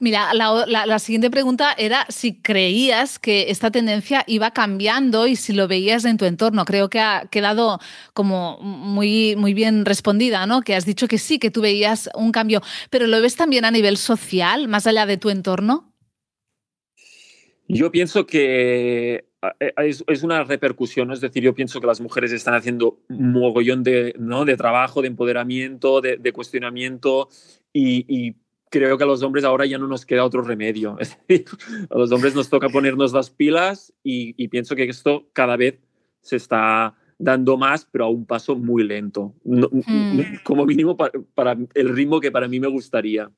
Mira, 0.00 0.34
la, 0.34 0.98
siguiente 0.98 1.30
pregunta 1.30 1.72
era 1.72 2.04
si 2.08 2.34
creías 2.34 3.18
que 3.18 3.50
esta 3.50 3.70
tendencia 3.70 4.24
iba 4.26 4.50
cambiando 4.50 5.26
y 5.26 5.36
si 5.36 5.52
lo 5.52 5.68
veías 5.68 6.04
en 6.04 6.16
tu 6.16 6.24
entorno. 6.24 6.64
Creo 6.64 6.90
que 6.90 7.00
ha 7.00 7.28
quedado 7.30 7.78
como 8.12 8.58
muy, 8.60 9.36
muy 9.36 9.54
bien 9.54 9.84
respondida, 9.84 10.46
¿no? 10.46 10.62
Que 10.62 10.74
has 10.74 10.84
dicho 10.84 11.06
que 11.06 11.18
sí, 11.18 11.38
que 11.38 11.50
tú 11.50 11.60
veías 11.60 12.10
un 12.14 12.32
cambio, 12.32 12.60
pero 12.90 13.06
¿lo 13.06 13.20
ves 13.20 13.36
también 13.36 13.64
a 13.64 13.70
nivel 13.70 13.96
social, 13.96 14.68
más 14.68 14.86
allá 14.86 15.06
de 15.06 15.16
tu 15.16 15.30
entorno? 15.30 15.92
Yo 17.68 17.90
pienso 17.92 18.26
que 18.26 19.24
eh, 19.60 19.72
es, 20.06 20.22
una 20.22 20.44
repercusión, 20.44 21.10
es 21.10 21.20
decir, 21.20 21.42
yo 21.42 21.54
pienso 21.54 21.80
que 21.80 21.86
las 21.86 22.00
mujeres 22.00 22.32
están 22.32 22.54
haciendo 22.54 23.00
un 23.08 23.32
mogollón 23.32 23.82
de, 23.82 24.14
¿no? 24.18 24.44
de 24.44 24.56
trabajo, 24.56 25.02
de 25.02 25.08
empoderamiento, 25.08 26.00
de, 26.00 26.32
cuestionamiento 26.32 27.28
y, 27.72 28.04
y, 28.08 28.36
creo 28.72 28.96
que 28.96 29.04
a 29.04 29.06
los 29.06 29.22
hombres 29.22 29.44
ahora 29.44 29.66
ya 29.66 29.78
no 29.78 29.86
nos 29.86 30.04
queda 30.04 30.24
otro 30.24 30.42
remedio. 30.42 30.96
Es 30.98 31.16
decir, 31.28 31.44
a 31.90 31.98
los 31.98 32.10
hombres 32.10 32.34
nos 32.34 32.48
toca 32.48 32.68
ponernos 32.70 33.12
las 33.12 33.30
pilas 33.30 33.92
y, 34.02 34.48
pienso 34.48 34.74
que 34.74 34.84
esto 34.84 35.28
cada 35.32 35.56
vez 35.56 35.78
se 36.22 36.36
está 36.36 36.96
dando 37.18 37.56
más, 37.56 37.86
pero 37.92 38.06
a 38.06 38.08
un 38.08 38.26
paso 38.26 38.56
muy 38.56 38.82
lento, 38.82 39.34
hmm. 39.44 40.42
como 40.42 40.66
mínimo 40.66 40.96
para, 40.96 41.56
el 41.74 41.88
ritmo 41.90 42.18
que 42.20 42.32
para 42.32 42.48
mí 42.48 42.58
me 42.58 42.66
gustaría. 42.66 43.30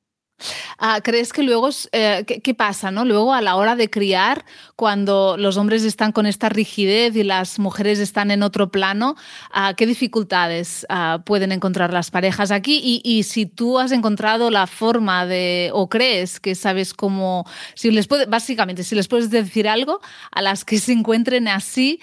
Ah, 0.77 0.99
¿Crees 1.01 1.31
que 1.31 1.43
luego, 1.43 1.69
eh, 1.91 2.25
¿qué, 2.25 2.53
pasa, 2.53 2.91
no? 2.91 3.05
Luego 3.05 3.33
a 3.33 3.41
la 3.41 3.55
hora 3.55 3.75
de 3.75 3.89
criar, 3.89 4.45
cuando 4.75 5.37
los 5.37 5.57
hombres 5.57 5.83
están 5.83 6.11
con 6.11 6.25
esta 6.25 6.49
rigidez 6.49 7.15
y 7.15 7.23
las 7.23 7.59
mujeres 7.59 7.99
están 7.99 8.31
en 8.31 8.43
otro 8.43 8.69
plano, 8.69 9.15
ah, 9.51 9.73
¿qué 9.75 9.85
dificultades 9.85 10.85
ah, 10.89 11.23
pueden 11.25 11.51
encontrar 11.51 11.93
las 11.93 12.11
parejas 12.11 12.51
aquí? 12.51 13.01
Y, 13.03 13.23
si 13.23 13.45
tú 13.45 13.79
has 13.79 13.91
encontrado 13.91 14.51
la 14.51 14.67
forma 14.67 15.25
de, 15.25 15.71
o 15.73 15.89
crees 15.89 16.39
que 16.39 16.53
sabes 16.53 16.93
cómo, 16.93 17.45
si 17.73 17.91
les 17.91 18.07
básicamente, 18.27 18.83
si 18.83 18.95
les 18.95 19.07
puedes 19.07 19.29
decir 19.29 19.67
algo 19.67 20.01
a 20.31 20.41
las 20.41 20.65
que 20.65 20.79
se 20.79 20.91
encuentren 20.91 21.47
así 21.47 22.01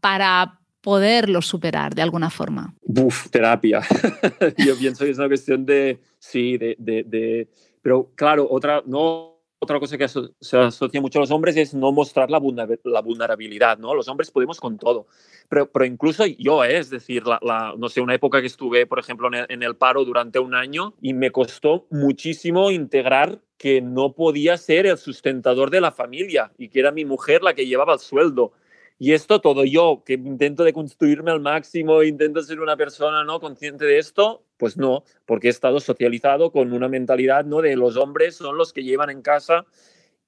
para 0.00 0.60
poderlo 0.86 1.42
superar 1.42 1.96
de 1.96 2.02
alguna 2.02 2.30
forma. 2.30 2.72
Buf, 2.84 3.28
terapia. 3.30 3.80
Yo 4.56 4.78
pienso 4.78 5.04
que 5.04 5.10
es 5.10 5.18
una 5.18 5.26
cuestión 5.26 5.66
de, 5.66 5.98
sí, 6.20 6.56
de, 6.58 6.76
de 6.78 7.48
pero 7.82 8.12
claro, 8.14 8.46
otra, 8.48 8.84
no, 8.86 9.36
otra 9.58 9.80
cosa 9.80 9.98
que 9.98 10.06
se 10.06 10.56
asocia 10.56 11.00
mucho 11.00 11.18
a 11.18 11.22
los 11.22 11.32
hombres 11.32 11.56
es 11.56 11.74
no 11.74 11.90
mostrar 11.90 12.30
la, 12.30 12.38
vulnerabilidad, 12.38 13.78
¿no? 13.78 13.96
Los 13.96 14.06
hombres 14.06 14.30
podemos 14.30 14.60
con 14.60 14.78
todo, 14.78 15.08
pero, 15.48 15.68
pero 15.72 15.84
incluso 15.84 16.24
yo, 16.24 16.62
¿eh? 16.62 16.78
es 16.78 16.88
decir, 16.88 17.24
la, 17.26 17.74
no 17.76 17.88
sé, 17.88 18.00
una 18.00 18.14
época 18.14 18.40
que 18.40 18.46
estuve, 18.46 18.86
por 18.86 19.00
ejemplo, 19.00 19.28
en 19.32 19.62
el, 19.64 19.74
paro 19.74 20.04
durante 20.04 20.38
un 20.38 20.54
año 20.54 20.94
y 21.02 21.14
me 21.14 21.32
costó 21.32 21.88
muchísimo 21.90 22.70
integrar 22.70 23.40
que 23.58 23.80
no 23.80 24.12
podía 24.12 24.56
ser 24.56 24.86
el 24.86 24.98
sustentador 24.98 25.70
de 25.70 25.80
la 25.80 25.90
familia 25.90 26.52
y 26.56 26.68
que 26.68 26.78
era 26.78 26.92
mi 26.92 27.04
mujer 27.04 27.42
la 27.42 27.54
que 27.54 27.66
llevaba 27.66 27.94
el 27.94 27.98
sueldo. 27.98 28.52
Y 28.98 29.12
esto 29.12 29.40
todo 29.40 29.64
yo, 29.64 30.02
que 30.06 30.14
intento 30.14 30.64
de 30.64 30.72
construirme 30.72 31.30
al 31.30 31.40
máximo, 31.40 32.02
intento 32.02 32.42
ser 32.42 32.60
una 32.60 32.76
persona 32.76 33.24
no 33.24 33.40
consciente 33.40 33.84
de 33.84 33.98
esto, 33.98 34.44
pues 34.56 34.78
no, 34.78 35.04
porque 35.26 35.48
he 35.48 35.50
estado 35.50 35.80
socializado 35.80 36.50
con 36.50 36.72
una 36.72 36.88
mentalidad 36.88 37.44
¿no? 37.44 37.60
de 37.60 37.76
los 37.76 37.96
hombres 37.96 38.36
son 38.36 38.56
los 38.56 38.72
que 38.72 38.84
llevan 38.84 39.10
en 39.10 39.20
casa 39.20 39.66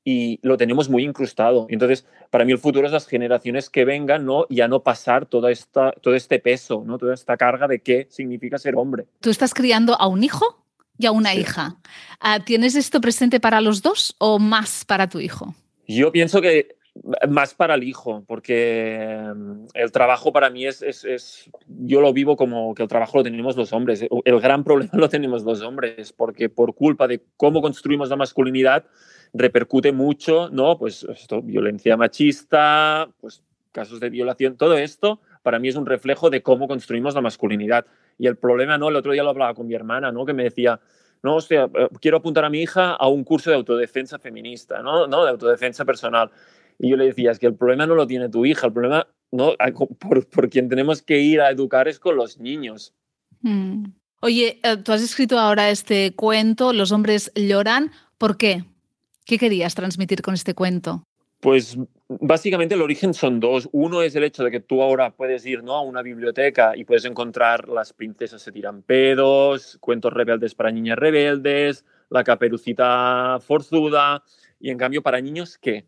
y 0.04 0.38
lo 0.42 0.56
tenemos 0.56 0.88
muy 0.88 1.04
incrustado. 1.04 1.66
Entonces, 1.70 2.06
para 2.30 2.44
mí 2.44 2.52
el 2.52 2.58
futuro 2.58 2.86
es 2.86 2.92
las 2.92 3.06
generaciones 3.06 3.68
que 3.68 3.84
vengan, 3.84 4.24
¿no? 4.24 4.46
Ya 4.48 4.66
no 4.66 4.82
pasar 4.82 5.26
toda 5.26 5.50
esta, 5.50 5.92
todo 5.92 6.14
este 6.14 6.38
peso, 6.38 6.82
¿no? 6.86 6.96
Toda 6.96 7.12
esta 7.12 7.36
carga 7.36 7.68
de 7.68 7.80
qué 7.80 8.06
significa 8.10 8.56
ser 8.56 8.76
hombre. 8.76 9.06
¿Tú 9.20 9.28
estás 9.28 9.52
criando 9.52 10.00
a 10.00 10.06
un 10.06 10.24
hijo 10.24 10.64
y 10.96 11.04
a 11.04 11.12
una 11.12 11.34
hija? 11.34 11.76
Ah, 12.20 12.42
¿Tienes 12.42 12.74
esto 12.74 13.02
presente 13.02 13.38
para 13.38 13.60
los 13.60 13.82
dos 13.82 14.14
o 14.18 14.38
más 14.38 14.86
para 14.86 15.10
tu 15.10 15.20
hijo? 15.20 15.54
Yo 15.86 16.10
pienso 16.10 16.40
que 16.40 16.77
más 17.28 17.54
para 17.54 17.74
el 17.74 17.84
hijo, 17.84 18.24
porque 18.26 19.32
mm, 19.34 19.66
el 19.74 19.92
trabajo 19.92 20.32
para 20.32 20.50
mí 20.50 20.66
es, 20.66 20.82
es, 20.82 21.50
yo 21.66 22.00
lo 22.00 22.12
vivo 22.12 22.36
como 22.36 22.74
que 22.74 22.82
el 22.82 22.88
trabajo 22.88 23.18
lo 23.18 23.24
tenemos 23.24 23.56
los 23.56 23.72
hombres. 23.72 24.04
El 24.24 24.40
gran 24.40 24.64
problema 24.64 24.92
lo 24.94 25.08
tenemos 25.08 25.44
los 25.44 25.60
hombres, 25.62 26.12
porque 26.12 26.48
por 26.48 26.74
culpa 26.74 27.06
de 27.06 27.22
cómo 27.36 27.60
construimos 27.62 28.08
la 28.08 28.16
masculinidad 28.16 28.84
repercute 29.34 29.92
mucho, 29.92 30.48
¿no? 30.50 30.78
Pues 30.78 31.04
esto, 31.04 31.42
violencia 31.42 31.96
machista, 31.96 33.08
pues 33.20 33.42
casos 33.72 34.00
de 34.00 34.10
violación, 34.10 34.56
todo 34.56 34.76
esto 34.78 35.20
para 35.42 35.58
mí 35.58 35.68
es 35.68 35.76
un 35.76 35.86
reflejo 35.86 36.30
de 36.30 36.42
cómo 36.42 36.68
construimos 36.68 37.14
la 37.14 37.20
masculinidad. 37.20 37.86
Y 38.18 38.26
el 38.26 38.36
problema, 38.36 38.76
¿no? 38.76 38.88
El 38.88 38.96
otro 38.96 39.12
día 39.12 39.22
lo 39.22 39.30
hablaba 39.30 39.54
con 39.54 39.66
mi 39.66 39.74
hermana, 39.74 40.12
¿no? 40.12 40.26
Que 40.26 40.34
me 40.34 40.44
decía, 40.44 40.78
no, 41.22 41.36
hostia, 41.36 41.70
eh, 41.74 41.88
quiero 42.00 42.18
apuntar 42.18 42.44
a 42.44 42.50
mi 42.50 42.60
hija 42.60 42.92
a 42.92 43.08
un 43.08 43.24
curso 43.24 43.48
de 43.50 43.56
autodefensa 43.56 44.18
feminista, 44.18 44.82
¿no? 44.82 45.06
¿no? 45.06 45.24
De 45.24 45.30
autodefensa 45.30 45.84
personal. 45.84 46.30
Y 46.78 46.90
yo 46.90 46.96
le 46.96 47.06
decía, 47.06 47.30
es 47.30 47.38
que 47.38 47.46
el 47.46 47.56
problema 47.56 47.86
no 47.86 47.94
lo 47.94 48.06
tiene 48.06 48.28
tu 48.28 48.46
hija, 48.46 48.66
el 48.66 48.72
problema 48.72 49.06
no, 49.30 49.54
por, 49.98 50.48
quien 50.48 50.68
tenemos 50.68 51.02
que 51.02 51.18
ir 51.20 51.40
a 51.40 51.50
educar 51.50 51.88
es 51.88 51.98
con 51.98 52.16
los 52.16 52.38
niños. 52.38 52.94
Mm. 53.42 53.86
Oye, 54.20 54.58
eh, 54.62 54.76
tú 54.78 54.92
has 54.92 55.02
escrito 55.02 55.38
ahora 55.38 55.70
este 55.70 56.14
cuento, 56.14 56.72
Los 56.72 56.92
hombres 56.92 57.32
lloran. 57.34 57.92
¿Por 58.16 58.36
qué? 58.36 58.64
¿Qué 59.24 59.38
querías 59.38 59.74
transmitir 59.74 60.22
con 60.22 60.34
este 60.34 60.54
cuento? 60.54 61.04
Pues 61.40 61.78
básicamente 62.08 62.74
el 62.74 62.82
origen 62.82 63.14
son 63.14 63.38
dos. 63.38 63.68
Uno 63.70 64.02
es 64.02 64.16
el 64.16 64.24
hecho 64.24 64.42
de 64.42 64.50
que 64.50 64.60
tú 64.60 64.82
ahora 64.82 65.14
puedes 65.14 65.46
ir 65.46 65.62
¿no? 65.62 65.74
a 65.74 65.82
una 65.82 66.02
biblioteca 66.02 66.76
y 66.76 66.84
puedes 66.84 67.04
encontrar 67.04 67.68
Las 67.68 67.92
princesas 67.92 68.42
se 68.42 68.50
tiran 68.50 68.82
pedos, 68.82 69.76
Cuentos 69.80 70.12
rebeldes 70.12 70.54
para 70.54 70.72
niñas 70.72 70.98
rebeldes, 70.98 71.84
La 72.10 72.24
caperucita 72.24 73.38
forzuda. 73.40 74.24
Y 74.58 74.70
en 74.70 74.78
cambio, 74.78 75.02
para 75.02 75.20
niños, 75.20 75.58
¿qué? 75.58 75.86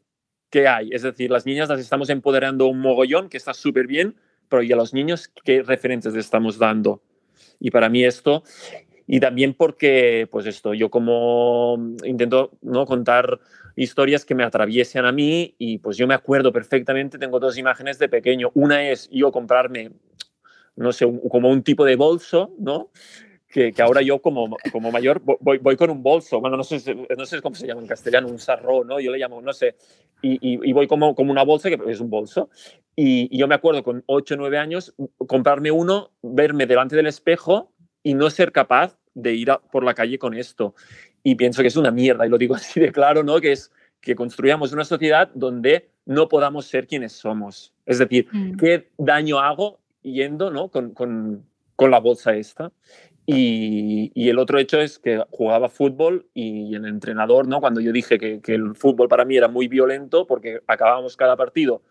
¿Qué 0.50 0.68
hay? 0.68 0.90
Es 0.92 1.02
decir, 1.02 1.30
las 1.30 1.46
niñas 1.46 1.68
las 1.68 1.80
estamos 1.80 2.10
empoderando 2.10 2.66
un 2.66 2.80
mogollón, 2.80 3.28
que 3.28 3.36
está 3.36 3.54
súper 3.54 3.86
bien, 3.86 4.16
pero 4.48 4.62
¿y 4.62 4.72
a 4.72 4.76
los 4.76 4.92
niños 4.92 5.30
qué 5.44 5.62
referentes 5.62 6.12
les 6.12 6.26
estamos 6.26 6.58
dando? 6.58 7.00
Y 7.60 7.70
para 7.70 7.88
mí 7.88 8.04
esto, 8.04 8.42
y 9.06 9.20
también 9.20 9.54
porque, 9.54 10.28
pues 10.30 10.46
esto, 10.46 10.74
yo 10.74 10.90
como 10.90 11.78
intento 12.04 12.52
¿no? 12.62 12.86
contar 12.86 13.40
historias 13.76 14.24
que 14.24 14.34
me 14.34 14.44
atraviesen 14.44 15.04
a 15.04 15.12
mí 15.12 15.54
y 15.58 15.78
pues 15.78 15.96
yo 15.96 16.06
me 16.06 16.14
acuerdo 16.14 16.52
perfectamente, 16.52 17.18
tengo 17.18 17.40
dos 17.40 17.56
imágenes 17.56 17.98
de 17.98 18.08
pequeño. 18.08 18.50
Una 18.54 18.88
es 18.88 19.08
yo 19.10 19.32
comprarme, 19.32 19.92
no 20.76 20.92
sé, 20.92 21.06
como 21.28 21.48
un 21.48 21.62
tipo 21.62 21.84
de 21.84 21.96
bolso, 21.96 22.54
¿no? 22.58 22.90
Que, 23.50 23.72
que, 23.72 23.82
ahora 23.82 24.02
yo 24.02 24.20
como, 24.20 24.56
como 24.72 24.92
mayor 24.92 25.20
voy, 25.22 25.58
voy, 25.58 25.76
con 25.76 25.90
un 25.90 26.02
bolso, 26.02 26.40
bueno, 26.40 26.56
no 26.56 26.64
sé, 26.64 26.94
no 27.16 27.26
sé 27.26 27.42
cómo 27.42 27.56
se 27.56 27.66
llama 27.66 27.80
en 27.80 27.86
castellano, 27.86 28.28
un 28.28 28.38
sarro, 28.38 28.84
¿no? 28.84 29.00
Yo 29.00 29.10
le 29.10 29.18
llamo, 29.18 29.42
no 29.42 29.52
sé, 29.52 29.76
y, 30.22 30.34
y, 30.40 30.60
y 30.62 30.72
voy 30.72 30.86
como, 30.86 31.14
como 31.14 31.32
una 31.32 31.42
bolsa, 31.42 31.68
que 31.68 31.78
es 31.88 32.00
un 32.00 32.10
bolso. 32.10 32.50
Y, 32.94 33.28
y, 33.34 33.38
yo 33.38 33.48
me 33.48 33.54
acuerdo 33.54 33.82
con 33.82 34.04
8 34.06 34.34
o 34.34 34.36
9 34.36 34.58
años 34.58 34.94
comprarme 35.26 35.70
uno, 35.70 36.10
verme 36.22 36.66
delante 36.66 36.96
del 36.96 37.06
espejo 37.06 37.72
y 38.02 38.14
no 38.14 38.30
ser 38.30 38.52
capaz 38.52 38.98
de 39.14 39.34
ir 39.34 39.50
a, 39.50 39.58
por 39.58 39.84
la 39.84 39.94
calle 39.94 40.18
con 40.18 40.34
esto. 40.34 40.74
Y 41.22 41.34
pienso 41.34 41.62
que 41.62 41.68
es 41.68 41.76
una 41.76 41.90
mierda, 41.90 42.26
y 42.26 42.30
lo 42.30 42.38
digo 42.38 42.54
así 42.56 42.80
de 42.80 42.92
claro, 42.92 43.22
¿no? 43.22 43.40
Que 43.40 43.52
es 43.52 43.72
que 44.00 44.14
construyamos 44.14 44.72
una 44.72 44.84
sociedad 44.84 45.30
donde 45.34 45.90
no 46.06 46.28
podamos 46.28 46.66
ser 46.66 46.86
quienes 46.86 47.12
somos. 47.12 47.74
Es 47.86 47.98
decir, 47.98 48.26
mm. 48.32 48.56
¿qué 48.56 48.90
daño 48.96 49.38
hago 49.38 49.80
yendo 50.02 50.50
¿no? 50.50 50.68
con, 50.68 50.94
con, 50.94 51.44
con 51.76 51.90
la 51.90 52.00
bolsa 52.00 52.34
esta? 52.34 52.72
Y, 53.26 54.10
y, 54.14 54.28
el 54.28 54.38
otro 54.38 54.58
hecho 54.58 54.80
es 54.80 54.98
que 54.98 55.22
jugaba 55.30 55.68
fútbol 55.68 56.26
y 56.34 56.74
el 56.74 56.84
entrenador, 56.86 57.46
¿no? 57.46 57.60
cuando 57.60 57.80
yo 57.80 57.92
dije 57.92 58.18
que, 58.18 58.40
que, 58.40 58.54
el 58.54 58.74
fútbol 58.74 59.08
para 59.08 59.24
mí 59.24 59.36
era 59.36 59.46
muy 59.46 59.68
violento 59.68 60.26
porque 60.26 60.60
acabábamos 60.66 61.16
cada 61.16 61.36
partido 61.36 61.82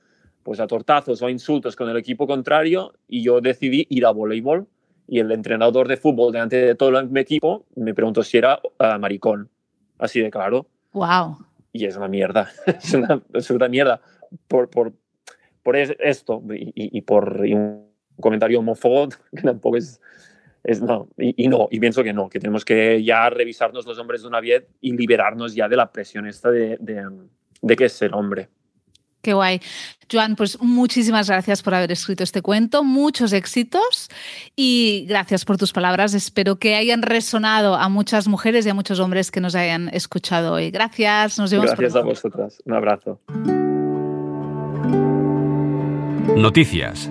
pues 0.44 0.60
a 0.60 0.68
tortazos 0.68 1.22
o 1.22 1.28
a 1.28 1.32
insultos 1.32 1.76
con 1.76 1.90
el 1.90 1.98
equipo 1.98 2.28
contrario 2.28 2.94
y 3.08 3.22
yo 3.22 3.40
decidí 3.42 3.86
ir 3.90 4.06
a 4.06 4.12
voleibol 4.12 4.68
y 5.08 5.20
el 5.20 5.32
entrenador 5.32 5.88
de 5.88 5.98
fútbol 5.98 6.32
delante 6.32 6.58
de 6.58 6.76
todo 6.76 7.04
mi 7.06 7.20
equipo 7.20 7.66
me 7.76 7.94
preguntó 7.94 8.24
si 8.24 8.38
era 8.38 8.60
uh, 8.64 9.00
maricón. 9.00 9.50
Así 9.98 10.22
de 10.22 10.30
claro. 10.30 10.68
Wow. 10.94 11.38
Y 11.74 11.86
es 11.86 11.98
una 11.98 12.08
mierda, 12.08 12.50
es 12.66 12.94
una 12.94 13.22
absoluta 13.34 13.68
mierda 13.68 14.02
por, 14.48 14.70
por, 14.70 14.94
por 15.64 15.76
esto 15.76 16.42
y, 16.52 16.72
y 16.76 17.02
por 17.02 17.46
y 17.46 17.54
un 17.54 17.90
comentario 18.20 18.60
homófobo 18.60 19.10
que 19.36 19.42
tampoco 19.42 19.78
es, 19.78 20.00
es 20.70 20.82
no, 20.82 21.08
y, 21.18 21.46
y, 21.46 21.48
no, 21.48 21.68
y 21.72 21.80
pienso 21.80 22.04
que 22.04 22.14
no, 22.14 22.30
que 22.30 22.40
tenemos 22.40 22.64
que 22.64 23.04
ya 23.04 23.28
revisarnos 23.32 23.88
los 23.88 23.98
hombres 23.98 24.22
de 24.22 24.28
una 24.28 24.40
vez 24.40 24.68
y 24.82 24.96
liberarnos 24.96 25.56
ya 25.56 25.68
de 25.68 25.76
la 25.76 25.92
presión 25.92 26.28
esta 26.28 26.52
de, 26.52 26.78
de, 26.80 27.10
de 27.62 27.76
que 27.76 27.86
es 27.86 27.94
ser 27.94 28.14
hombre. 28.14 28.50
Qué 29.22 29.34
guay. 29.34 29.60
Joan, 30.12 30.36
pues 30.36 30.62
muchísimas 30.62 31.28
gracias 31.28 31.62
por 31.62 31.74
haber 31.74 31.92
escrito 31.92 32.24
este 32.24 32.42
cuento, 32.42 32.84
muchos 32.84 33.34
éxitos 33.34 34.10
y 34.56 35.06
gracias 35.10 35.44
por 35.44 35.58
tus 35.58 35.74
palabras. 35.74 36.14
Espero 36.14 36.58
que 36.58 36.76
hayan 36.76 37.02
resonado 37.02 37.76
a 37.76 37.90
muchas 37.90 38.28
mujeres 38.28 38.66
y 38.66 38.70
a 38.70 38.74
muchos 38.74 39.00
hombres 39.00 39.32
que 39.32 39.42
nos 39.42 39.56
hayan 39.56 39.90
escuchado 39.90 40.54
hoy. 40.54 40.70
Gracias, 40.72 41.38
nos 41.40 41.52
vemos. 41.52 41.66
Gracias 41.66 41.96
a 41.96 42.02
vosotras. 42.02 42.62
Un 42.66 42.74
abrazo. 42.74 43.20
Noticias. 46.38 47.10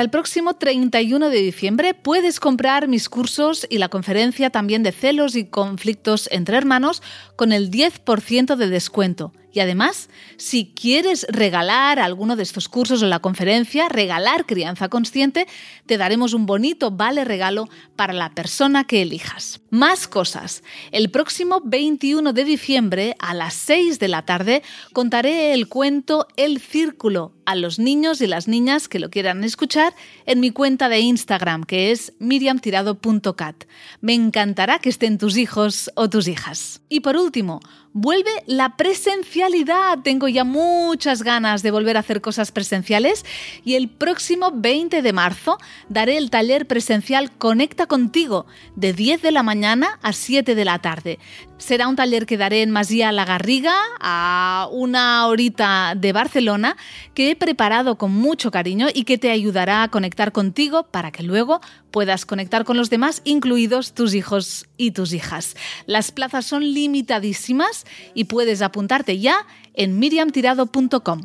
Hasta 0.00 0.06
el 0.06 0.10
próximo 0.12 0.54
31 0.54 1.28
de 1.28 1.42
diciembre 1.42 1.92
puedes 1.92 2.40
comprar 2.40 2.88
mis 2.88 3.10
cursos 3.10 3.66
y 3.68 3.76
la 3.76 3.90
conferencia 3.90 4.48
también 4.48 4.82
de 4.82 4.92
celos 4.92 5.36
y 5.36 5.44
conflictos 5.44 6.26
entre 6.32 6.56
hermanos 6.56 7.02
con 7.36 7.52
el 7.52 7.70
10% 7.70 8.56
de 8.56 8.68
descuento. 8.70 9.34
Y 9.52 9.60
además, 9.60 10.08
si 10.36 10.72
quieres 10.74 11.26
regalar 11.28 11.98
alguno 11.98 12.36
de 12.36 12.42
estos 12.42 12.68
cursos 12.68 13.02
o 13.02 13.06
la 13.06 13.18
conferencia, 13.18 13.88
regalar 13.88 14.46
crianza 14.46 14.88
consciente, 14.88 15.46
te 15.86 15.98
daremos 15.98 16.34
un 16.34 16.46
bonito 16.46 16.90
vale 16.90 17.24
regalo 17.24 17.68
para 17.96 18.12
la 18.12 18.34
persona 18.34 18.84
que 18.84 19.02
elijas. 19.02 19.60
Más 19.70 20.08
cosas. 20.08 20.62
El 20.92 21.10
próximo 21.10 21.60
21 21.64 22.32
de 22.32 22.44
diciembre 22.44 23.16
a 23.18 23.34
las 23.34 23.54
6 23.54 23.98
de 23.98 24.08
la 24.08 24.22
tarde 24.22 24.62
contaré 24.92 25.52
el 25.52 25.68
cuento 25.68 26.26
El 26.36 26.60
Círculo 26.60 27.32
a 27.44 27.56
los 27.56 27.78
niños 27.80 28.20
y 28.20 28.28
las 28.28 28.46
niñas 28.46 28.88
que 28.88 29.00
lo 29.00 29.10
quieran 29.10 29.42
escuchar 29.42 29.94
en 30.26 30.38
mi 30.38 30.50
cuenta 30.50 30.88
de 30.88 31.00
Instagram, 31.00 31.64
que 31.64 31.90
es 31.90 32.12
miriamtirado.cat. 32.20 33.64
Me 34.00 34.14
encantará 34.14 34.78
que 34.78 34.88
estén 34.88 35.18
tus 35.18 35.36
hijos 35.36 35.90
o 35.96 36.08
tus 36.08 36.28
hijas. 36.28 36.80
Y 36.88 37.00
por 37.00 37.16
último, 37.16 37.60
vuelve 37.92 38.30
la 38.46 38.76
presencialidad. 38.76 39.98
Tengo 40.02 40.28
ya 40.28 40.44
muchas 40.44 41.22
ganas 41.22 41.62
de 41.62 41.70
volver 41.70 41.96
a 41.96 42.00
hacer 42.00 42.20
cosas 42.20 42.52
presenciales 42.52 43.24
y 43.64 43.74
el 43.74 43.88
próximo 43.88 44.52
20 44.54 45.02
de 45.02 45.12
marzo 45.12 45.58
daré 45.88 46.16
el 46.16 46.30
taller 46.30 46.66
presencial 46.66 47.30
Conecta 47.32 47.86
contigo 47.86 48.46
de 48.76 48.92
10 48.92 49.22
de 49.22 49.32
la 49.32 49.42
mañana 49.42 49.98
a 50.02 50.12
7 50.12 50.54
de 50.54 50.64
la 50.64 50.78
tarde. 50.78 51.18
Será 51.58 51.88
un 51.88 51.96
taller 51.96 52.24
que 52.24 52.38
daré 52.38 52.62
en 52.62 52.70
Masía 52.70 53.12
La 53.12 53.26
Garriga, 53.26 53.74
a 54.00 54.66
una 54.72 55.26
horita 55.26 55.92
de 55.94 56.12
Barcelona, 56.14 56.76
que 57.12 57.30
he 57.30 57.36
preparado 57.36 57.98
con 57.98 58.12
mucho 58.12 58.50
cariño 58.50 58.86
y 58.92 59.04
que 59.04 59.18
te 59.18 59.30
ayudará 59.30 59.82
a 59.82 59.88
conectar 59.88 60.32
contigo 60.32 60.84
para 60.84 61.10
que 61.10 61.22
luego 61.22 61.60
puedas 61.90 62.26
conectar 62.26 62.64
con 62.64 62.76
los 62.76 62.90
demás, 62.90 63.22
incluidos 63.24 63.92
tus 63.92 64.14
hijos 64.14 64.66
y 64.76 64.92
tus 64.92 65.12
hijas. 65.12 65.56
Las 65.86 66.12
plazas 66.12 66.46
son 66.46 66.62
limitadísimas 66.62 67.84
y 68.14 68.24
puedes 68.24 68.62
apuntarte 68.62 69.18
ya 69.18 69.46
en 69.74 69.98
miriamtirado.com. 69.98 71.22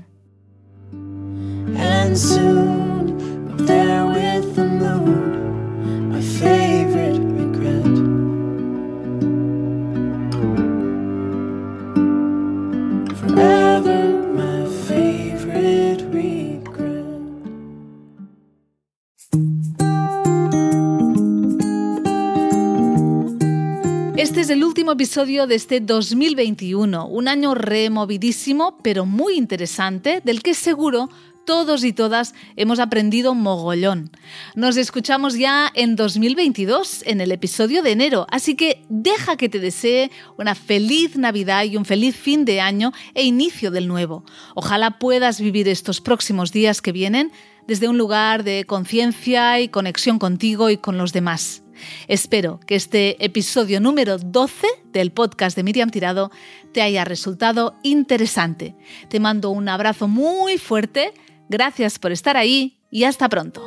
Este 24.26 24.42
es 24.42 24.50
el 24.50 24.64
último 24.64 24.94
episodio 24.94 25.46
de 25.46 25.54
este 25.54 25.82
2021, 25.82 27.06
un 27.06 27.28
año 27.28 27.54
removidísimo, 27.54 28.76
pero 28.82 29.06
muy 29.06 29.38
interesante, 29.38 30.20
del 30.26 30.42
que 30.42 30.56
seguro 30.56 31.10
todos 31.46 31.84
y 31.84 31.94
todas 31.94 32.34
hemos 32.56 32.80
aprendido 32.80 33.36
mogollón. 33.36 34.10
Nos 34.56 34.78
escuchamos 34.78 35.36
ya 35.36 35.72
en 35.76 35.96
2022, 35.96 37.04
en 37.06 37.22
el 37.22 37.32
episodio 37.32 37.84
de 37.84 37.92
enero, 37.92 38.26
así 38.32 38.56
que 38.56 38.84
deja 38.90 39.38
que 39.38 39.48
te 39.48 39.60
desee 39.60 40.10
una 40.40 40.56
feliz 40.56 41.18
Navidad 41.18 41.64
y 41.66 41.78
un 41.78 41.86
feliz 41.86 42.16
fin 42.16 42.46
de 42.46 42.62
año 42.62 42.94
e 43.14 43.26
inicio 43.26 43.70
del 43.70 43.88
nuevo. 43.88 44.26
Ojalá 44.56 44.98
puedas 44.98 45.40
vivir 45.40 45.68
estos 45.68 46.02
próximos 46.02 46.52
días 46.52 46.82
que 46.82 46.92
vienen 46.92 47.32
desde 47.68 47.88
un 47.88 47.98
lugar 47.98 48.44
de 48.44 48.66
conciencia 48.66 49.60
y 49.60 49.70
conexión 49.70 50.20
contigo 50.20 50.70
y 50.70 50.78
con 50.78 50.98
los 50.98 51.14
demás. 51.14 51.64
Espero 52.08 52.60
que 52.66 52.76
este 52.76 53.24
episodio 53.24 53.82
número 53.82 54.18
12 54.18 54.68
del 54.92 55.12
podcast 55.12 55.56
de 55.56 55.64
Miriam 55.64 55.90
Tirado 55.90 56.32
te 56.74 56.82
haya 56.82 57.04
resultado 57.04 57.76
interesante. 57.84 58.76
Te 59.10 59.20
mando 59.20 59.50
un 59.50 59.68
abrazo 59.68 60.08
muy 60.08 60.58
fuerte 60.58 61.14
Gracias 61.50 62.00
por 62.00 62.12
estar 62.12 62.38
ahí 62.38 62.80
y 62.90 63.04
hasta 63.04 63.30
pronto. 63.30 63.62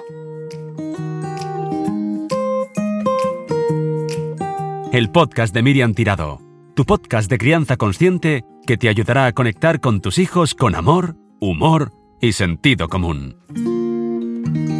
El 4.92 5.10
podcast 5.10 5.54
de 5.54 5.62
Miriam 5.62 5.94
Tirado, 5.94 6.40
tu 6.74 6.84
podcast 6.84 7.30
de 7.30 7.38
crianza 7.38 7.76
consciente 7.76 8.44
que 8.66 8.76
te 8.76 8.88
ayudará 8.88 9.26
a 9.26 9.32
conectar 9.32 9.80
con 9.80 10.00
tus 10.00 10.18
hijos 10.18 10.54
con 10.54 10.74
amor, 10.74 11.16
humor 11.40 11.92
y 12.20 12.32
sentido 12.32 12.88
común. 12.88 13.36
Thank 14.48 14.70
you. 14.70 14.77